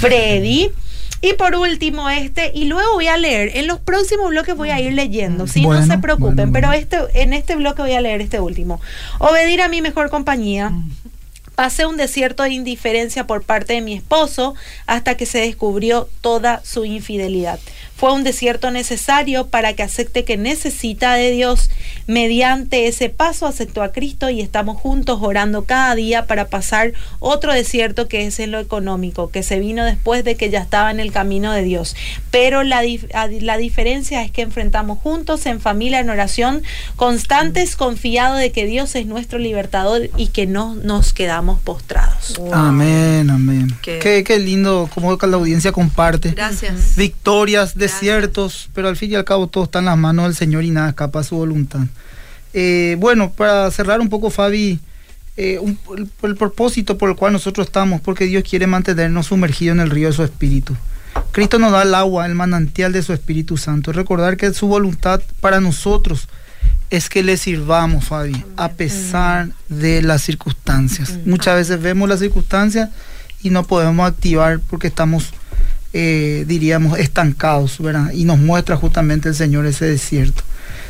Freddy. 0.00 0.70
Y 1.24 1.32
por 1.32 1.54
último 1.54 2.10
este, 2.10 2.52
y 2.54 2.66
luego 2.66 2.92
voy 2.92 3.06
a 3.06 3.16
leer, 3.16 3.56
en 3.56 3.66
los 3.66 3.80
próximos 3.80 4.28
bloques 4.28 4.54
voy 4.54 4.68
a 4.68 4.78
ir 4.78 4.92
leyendo, 4.92 5.46
si 5.46 5.62
no 5.62 5.68
Bueno, 5.68 5.86
se 5.86 5.96
preocupen, 5.96 6.52
bueno, 6.52 6.52
pero 6.52 6.72
este, 6.72 6.98
en 7.14 7.32
este 7.32 7.56
bloque 7.56 7.80
voy 7.80 7.92
a 7.92 8.00
leer 8.02 8.20
este 8.20 8.40
último. 8.40 8.78
Obedir 9.18 9.62
a 9.62 9.68
mi 9.68 9.80
mejor 9.80 10.10
compañía. 10.10 10.70
Pasé 11.54 11.86
un 11.86 11.96
desierto 11.96 12.42
de 12.42 12.50
indiferencia 12.50 13.26
por 13.26 13.42
parte 13.42 13.72
de 13.72 13.80
mi 13.80 13.94
esposo 13.94 14.54
hasta 14.86 15.16
que 15.16 15.24
se 15.24 15.38
descubrió 15.38 16.08
toda 16.20 16.60
su 16.62 16.84
infidelidad. 16.84 17.58
Fue 17.96 18.12
un 18.12 18.24
desierto 18.24 18.70
necesario 18.70 19.46
para 19.46 19.72
que 19.74 19.82
acepte 19.82 20.24
que 20.24 20.36
necesita 20.36 21.14
de 21.14 21.30
Dios. 21.30 21.70
Mediante 22.06 22.86
ese 22.86 23.08
paso 23.08 23.46
aceptó 23.46 23.82
a 23.82 23.92
Cristo 23.92 24.28
y 24.30 24.40
estamos 24.40 24.78
juntos 24.80 25.18
orando 25.22 25.64
cada 25.64 25.94
día 25.94 26.26
para 26.26 26.48
pasar 26.48 26.92
otro 27.18 27.52
desierto 27.52 28.08
que 28.08 28.26
es 28.26 28.38
en 28.40 28.50
lo 28.50 28.58
económico, 28.58 29.30
que 29.30 29.42
se 29.42 29.58
vino 29.58 29.84
después 29.84 30.22
de 30.24 30.36
que 30.36 30.50
ya 30.50 30.60
estaba 30.60 30.90
en 30.90 31.00
el 31.00 31.12
camino 31.12 31.52
de 31.52 31.62
Dios. 31.62 31.96
Pero 32.30 32.62
la, 32.62 32.82
dif- 32.82 33.08
la 33.40 33.56
diferencia 33.56 34.22
es 34.22 34.30
que 34.30 34.42
enfrentamos 34.42 34.98
juntos 34.98 35.46
en 35.46 35.60
familia, 35.60 36.00
en 36.00 36.10
oración, 36.10 36.62
constantes, 36.96 37.76
confiados 37.76 38.38
de 38.38 38.52
que 38.52 38.66
Dios 38.66 38.94
es 38.96 39.06
nuestro 39.06 39.38
libertador 39.38 40.10
y 40.16 40.28
que 40.28 40.46
no 40.46 40.74
nos 40.74 41.12
quedamos 41.12 41.60
postrados. 41.60 42.34
Wow. 42.38 42.52
Amén, 42.54 43.30
amén. 43.30 43.68
Qué- 43.82 43.98
Qué, 44.00 44.24
qué 44.24 44.38
lindo 44.38 44.90
como 44.92 45.16
la 45.16 45.36
audiencia 45.36 45.72
comparte. 45.72 46.30
Gracias. 46.32 46.96
Victorias, 46.96 47.76
desiertos, 47.84 48.68
pero 48.74 48.88
al 48.88 48.96
fin 48.96 49.12
y 49.12 49.14
al 49.14 49.24
cabo 49.24 49.46
todo 49.46 49.64
está 49.64 49.78
en 49.78 49.84
las 49.86 49.96
manos 49.98 50.24
del 50.26 50.34
Señor 50.34 50.64
y 50.64 50.70
nada 50.70 50.90
escapa 50.90 51.20
a 51.20 51.24
su 51.24 51.36
voluntad. 51.36 51.80
Eh, 52.52 52.96
bueno, 52.98 53.30
para 53.30 53.70
cerrar 53.70 54.00
un 54.00 54.08
poco, 54.08 54.30
Fabi, 54.30 54.78
eh, 55.36 55.58
un- 55.58 55.78
el, 55.96 56.08
el 56.22 56.36
propósito 56.36 56.96
por 56.98 57.10
el 57.10 57.16
cual 57.16 57.32
nosotros 57.32 57.66
estamos, 57.66 58.00
porque 58.00 58.26
Dios 58.26 58.44
quiere 58.48 58.66
mantenernos 58.66 59.26
sumergidos 59.26 59.74
en 59.76 59.80
el 59.80 59.90
río 59.90 60.08
de 60.08 60.14
su 60.14 60.22
Espíritu. 60.22 60.76
Cristo 61.32 61.58
nos 61.58 61.72
da 61.72 61.82
el 61.82 61.94
agua, 61.94 62.26
el 62.26 62.34
manantial 62.34 62.92
de 62.92 63.02
su 63.02 63.12
Espíritu 63.12 63.56
Santo. 63.56 63.92
Recordar 63.92 64.36
que 64.36 64.52
su 64.54 64.66
voluntad 64.68 65.20
para 65.40 65.60
nosotros 65.60 66.28
es 66.90 67.08
que 67.08 67.22
le 67.24 67.36
sirvamos, 67.36 68.04
Fabi, 68.04 68.44
a 68.56 68.68
pesar 68.70 69.48
de 69.68 70.02
las 70.02 70.22
circunstancias. 70.22 71.18
Muchas 71.24 71.56
veces 71.56 71.80
vemos 71.82 72.08
las 72.08 72.20
circunstancias 72.20 72.90
y 73.42 73.50
no 73.50 73.64
podemos 73.64 74.06
activar 74.08 74.60
porque 74.70 74.86
estamos, 74.88 75.32
eh, 75.96 76.44
diríamos, 76.48 76.98
estancados, 76.98 77.78
¿verdad? 77.78 78.10
Y 78.12 78.24
nos 78.24 78.38
muestra 78.38 78.76
justamente 78.76 79.28
el 79.28 79.36
Señor 79.36 79.64
ese 79.64 79.86
desierto. 79.86 80.42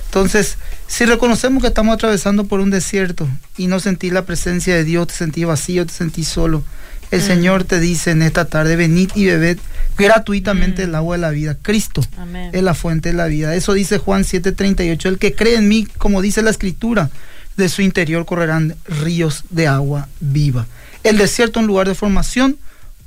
Entonces, 0.06 0.56
si 0.86 1.04
reconocemos 1.04 1.62
que 1.62 1.68
estamos 1.68 1.94
atravesando 1.94 2.44
por 2.44 2.60
un 2.60 2.70
desierto 2.70 3.28
y 3.58 3.66
no 3.66 3.80
sentís 3.80 4.14
la 4.14 4.24
presencia 4.24 4.74
de 4.74 4.82
Dios, 4.82 5.08
te 5.08 5.14
sentís 5.14 5.44
vacío, 5.44 5.84
te 5.84 5.92
sentís 5.92 6.28
solo, 6.28 6.64
el 7.10 7.20
Señor 7.20 7.64
te 7.64 7.80
dice 7.80 8.12
en 8.12 8.22
esta 8.22 8.46
tarde, 8.46 8.76
venid 8.76 9.10
y 9.14 9.26
bebed 9.26 9.58
gratuitamente 9.98 10.84
el 10.84 10.94
agua 10.94 11.16
de 11.16 11.20
la 11.20 11.30
vida. 11.30 11.56
Cristo 11.60 12.02
Amén. 12.16 12.50
es 12.54 12.62
la 12.62 12.72
fuente 12.72 13.10
de 13.10 13.14
la 13.14 13.26
vida. 13.26 13.54
Eso 13.54 13.74
dice 13.74 13.98
Juan 13.98 14.24
7:38. 14.24 15.08
El 15.10 15.18
que 15.18 15.34
cree 15.34 15.56
en 15.56 15.68
mí, 15.68 15.86
como 15.98 16.22
dice 16.22 16.42
la 16.42 16.50
escritura, 16.50 17.10
de 17.56 17.68
su 17.68 17.82
interior 17.82 18.24
correrán 18.24 18.74
ríos 18.86 19.44
de 19.50 19.68
agua 19.68 20.08
viva. 20.20 20.66
El 21.02 21.18
desierto 21.18 21.60
es 21.60 21.64
un 21.64 21.66
lugar 21.68 21.88
de 21.88 21.94
formación, 21.94 22.56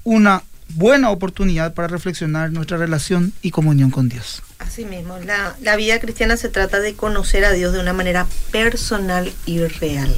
una 0.03 0.43
buena 0.69 1.09
oportunidad 1.11 1.73
para 1.73 1.87
reflexionar 1.87 2.51
nuestra 2.51 2.77
relación 2.77 3.33
y 3.41 3.51
comunión 3.51 3.89
con 3.91 4.09
Dios. 4.09 4.41
Así 4.59 4.85
mismo, 4.85 5.17
la, 5.19 5.55
la 5.61 5.75
vida 5.75 5.99
cristiana 5.99 6.37
se 6.37 6.49
trata 6.49 6.79
de 6.79 6.93
conocer 6.93 7.45
a 7.45 7.51
Dios 7.51 7.73
de 7.73 7.79
una 7.79 7.93
manera 7.93 8.27
personal 8.51 9.31
y 9.45 9.59
real. 9.59 10.13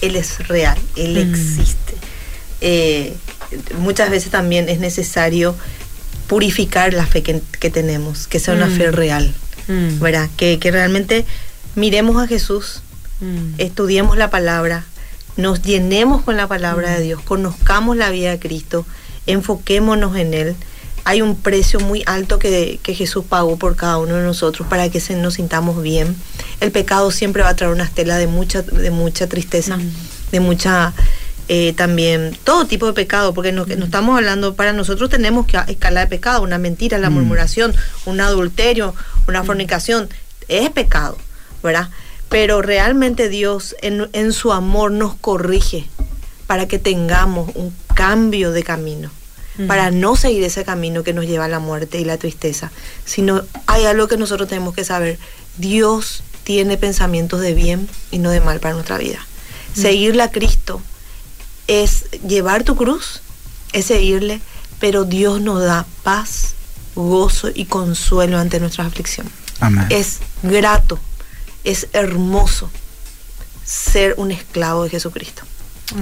Él 0.00 0.16
es 0.16 0.46
real, 0.48 0.78
Él 0.96 1.14
Mm. 1.14 1.30
existe. 1.34 1.94
Eh, 2.60 3.14
muchas 3.78 4.10
veces 4.10 4.30
también 4.30 4.68
es 4.68 4.78
necesario 4.78 5.56
purificar 6.26 6.92
la 6.94 7.06
fe 7.06 7.22
que, 7.22 7.40
que 7.60 7.70
tenemos, 7.70 8.26
que 8.26 8.38
sea 8.40 8.54
una 8.54 8.66
Mm. 8.66 8.76
fe 8.76 8.90
real, 8.90 9.34
Mm, 9.68 9.98
¿verdad? 10.00 10.28
Que, 10.36 10.58
que 10.58 10.70
realmente 10.70 11.24
miremos 11.74 12.22
a 12.22 12.26
Jesús, 12.26 12.82
mm, 13.20 13.54
estudiemos 13.58 14.16
la 14.16 14.30
palabra, 14.30 14.84
nos 15.36 15.62
llenemos 15.62 16.22
con 16.22 16.36
la 16.36 16.46
palabra 16.46 16.92
Mm. 16.92 16.94
de 16.96 17.02
Dios, 17.02 17.20
conozcamos 17.22 17.96
la 17.96 18.10
vida 18.10 18.30
de 18.30 18.38
Cristo, 18.38 18.86
enfoquémonos 19.26 20.16
en 20.16 20.34
Él. 20.34 20.56
Hay 21.04 21.22
un 21.22 21.36
precio 21.36 21.78
muy 21.78 22.02
alto 22.06 22.38
que, 22.40 22.80
que 22.82 22.94
Jesús 22.94 23.24
pagó 23.28 23.56
por 23.56 23.76
cada 23.76 23.98
uno 23.98 24.16
de 24.16 24.24
nosotros 24.24 24.66
para 24.68 24.88
que 24.88 24.98
se, 24.98 25.14
nos 25.14 25.34
sintamos 25.34 25.80
bien. 25.82 26.16
El 26.60 26.72
pecado 26.72 27.10
siempre 27.12 27.42
va 27.44 27.50
a 27.50 27.54
traer 27.56 27.72
una 27.72 27.84
estela 27.84 28.16
de 28.18 28.26
mucha, 28.26 28.62
de 28.62 28.90
mucha 28.90 29.28
tristeza, 29.28 29.76
Mm. 29.76 29.92
de 30.32 30.40
mucha 30.40 30.92
eh, 31.48 31.74
también, 31.76 32.36
todo 32.42 32.66
tipo 32.66 32.86
de 32.88 32.92
pecado, 32.92 33.32
porque 33.32 33.52
no, 33.52 33.64
no 33.66 33.84
estamos 33.84 34.16
hablando, 34.16 34.56
para 34.56 34.72
nosotros 34.72 35.08
tenemos 35.08 35.46
que 35.46 35.56
escala 35.68 36.00
de 36.00 36.08
pecado, 36.08 36.42
una 36.42 36.58
mentira, 36.58 36.98
la 36.98 37.08
Mm. 37.08 37.14
murmuración, 37.14 37.72
un 38.04 38.20
adulterio, 38.20 38.92
una 39.28 39.44
fornicación, 39.44 40.08
es 40.48 40.70
pecado, 40.70 41.16
¿verdad? 41.62 41.88
Pero 42.28 42.62
realmente 42.62 43.28
Dios 43.28 43.76
en, 43.80 44.08
en 44.12 44.32
su 44.32 44.52
amor 44.52 44.90
nos 44.90 45.14
corrige 45.14 45.86
para 46.48 46.66
que 46.66 46.80
tengamos 46.80 47.48
un 47.54 47.72
cambio 47.96 48.52
de 48.52 48.62
camino, 48.62 49.10
para 49.66 49.90
no 49.90 50.16
seguir 50.16 50.44
ese 50.44 50.66
camino 50.66 51.02
que 51.02 51.14
nos 51.14 51.24
lleva 51.24 51.46
a 51.46 51.48
la 51.48 51.60
muerte 51.60 51.98
y 51.98 52.04
la 52.04 52.18
tristeza, 52.18 52.70
sino 53.06 53.42
hay 53.66 53.86
algo 53.86 54.06
que 54.06 54.18
nosotros 54.18 54.50
tenemos 54.50 54.74
que 54.74 54.84
saber, 54.84 55.18
Dios 55.56 56.22
tiene 56.44 56.76
pensamientos 56.76 57.40
de 57.40 57.54
bien 57.54 57.88
y 58.10 58.18
no 58.18 58.30
de 58.30 58.42
mal 58.42 58.60
para 58.60 58.74
nuestra 58.74 58.98
vida. 58.98 59.18
Seguirle 59.74 60.22
a 60.22 60.30
Cristo 60.30 60.82
es 61.68 62.04
llevar 62.20 62.64
tu 62.64 62.76
cruz, 62.76 63.22
es 63.72 63.86
seguirle, 63.86 64.42
pero 64.78 65.04
Dios 65.04 65.40
nos 65.40 65.62
da 65.62 65.86
paz, 66.02 66.54
gozo 66.94 67.48
y 67.52 67.64
consuelo 67.64 68.38
ante 68.38 68.60
nuestra 68.60 68.84
aflicción. 68.84 69.26
Amén. 69.60 69.86
Es 69.88 70.18
grato, 70.42 70.98
es 71.64 71.88
hermoso 71.94 72.70
ser 73.64 74.14
un 74.18 74.32
esclavo 74.32 74.84
de 74.84 74.90
Jesucristo. 74.90 75.44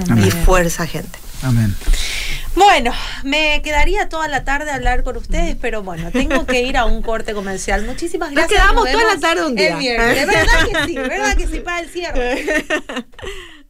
Amén. 0.09 0.27
Y 0.27 0.31
fuerza, 0.31 0.85
gente. 0.85 1.24
Amén. 1.43 1.75
Bueno, 2.55 2.93
me 3.23 3.61
quedaría 3.61 4.07
toda 4.07 4.29
la 4.29 4.45
tarde 4.45 4.71
a 4.71 4.75
hablar 4.75 5.03
con 5.03 5.17
ustedes, 5.17 5.57
pero 5.59 5.83
bueno, 5.83 6.09
tengo 6.11 6.45
que 6.45 6.61
ir 6.61 6.77
a 6.77 6.85
un 6.85 7.01
corte 7.01 7.33
comercial. 7.33 7.83
Muchísimas 7.85 8.31
Nos 8.31 8.47
gracias. 8.47 8.61
quedamos 8.61 8.85
Nos 8.85 8.93
toda 8.93 9.13
la 9.13 9.19
tarde 9.19 9.45
un 9.45 9.55
día. 9.55 9.73
El 9.73 9.79
viernes. 9.79 10.27
¿Verdad 10.27 10.65
que 10.65 10.85
sí? 10.87 10.95
¿Verdad 10.95 11.35
que 11.35 11.47
sí? 11.47 11.59
Para 11.59 11.79
el 11.81 11.89
cierre. 11.89 12.65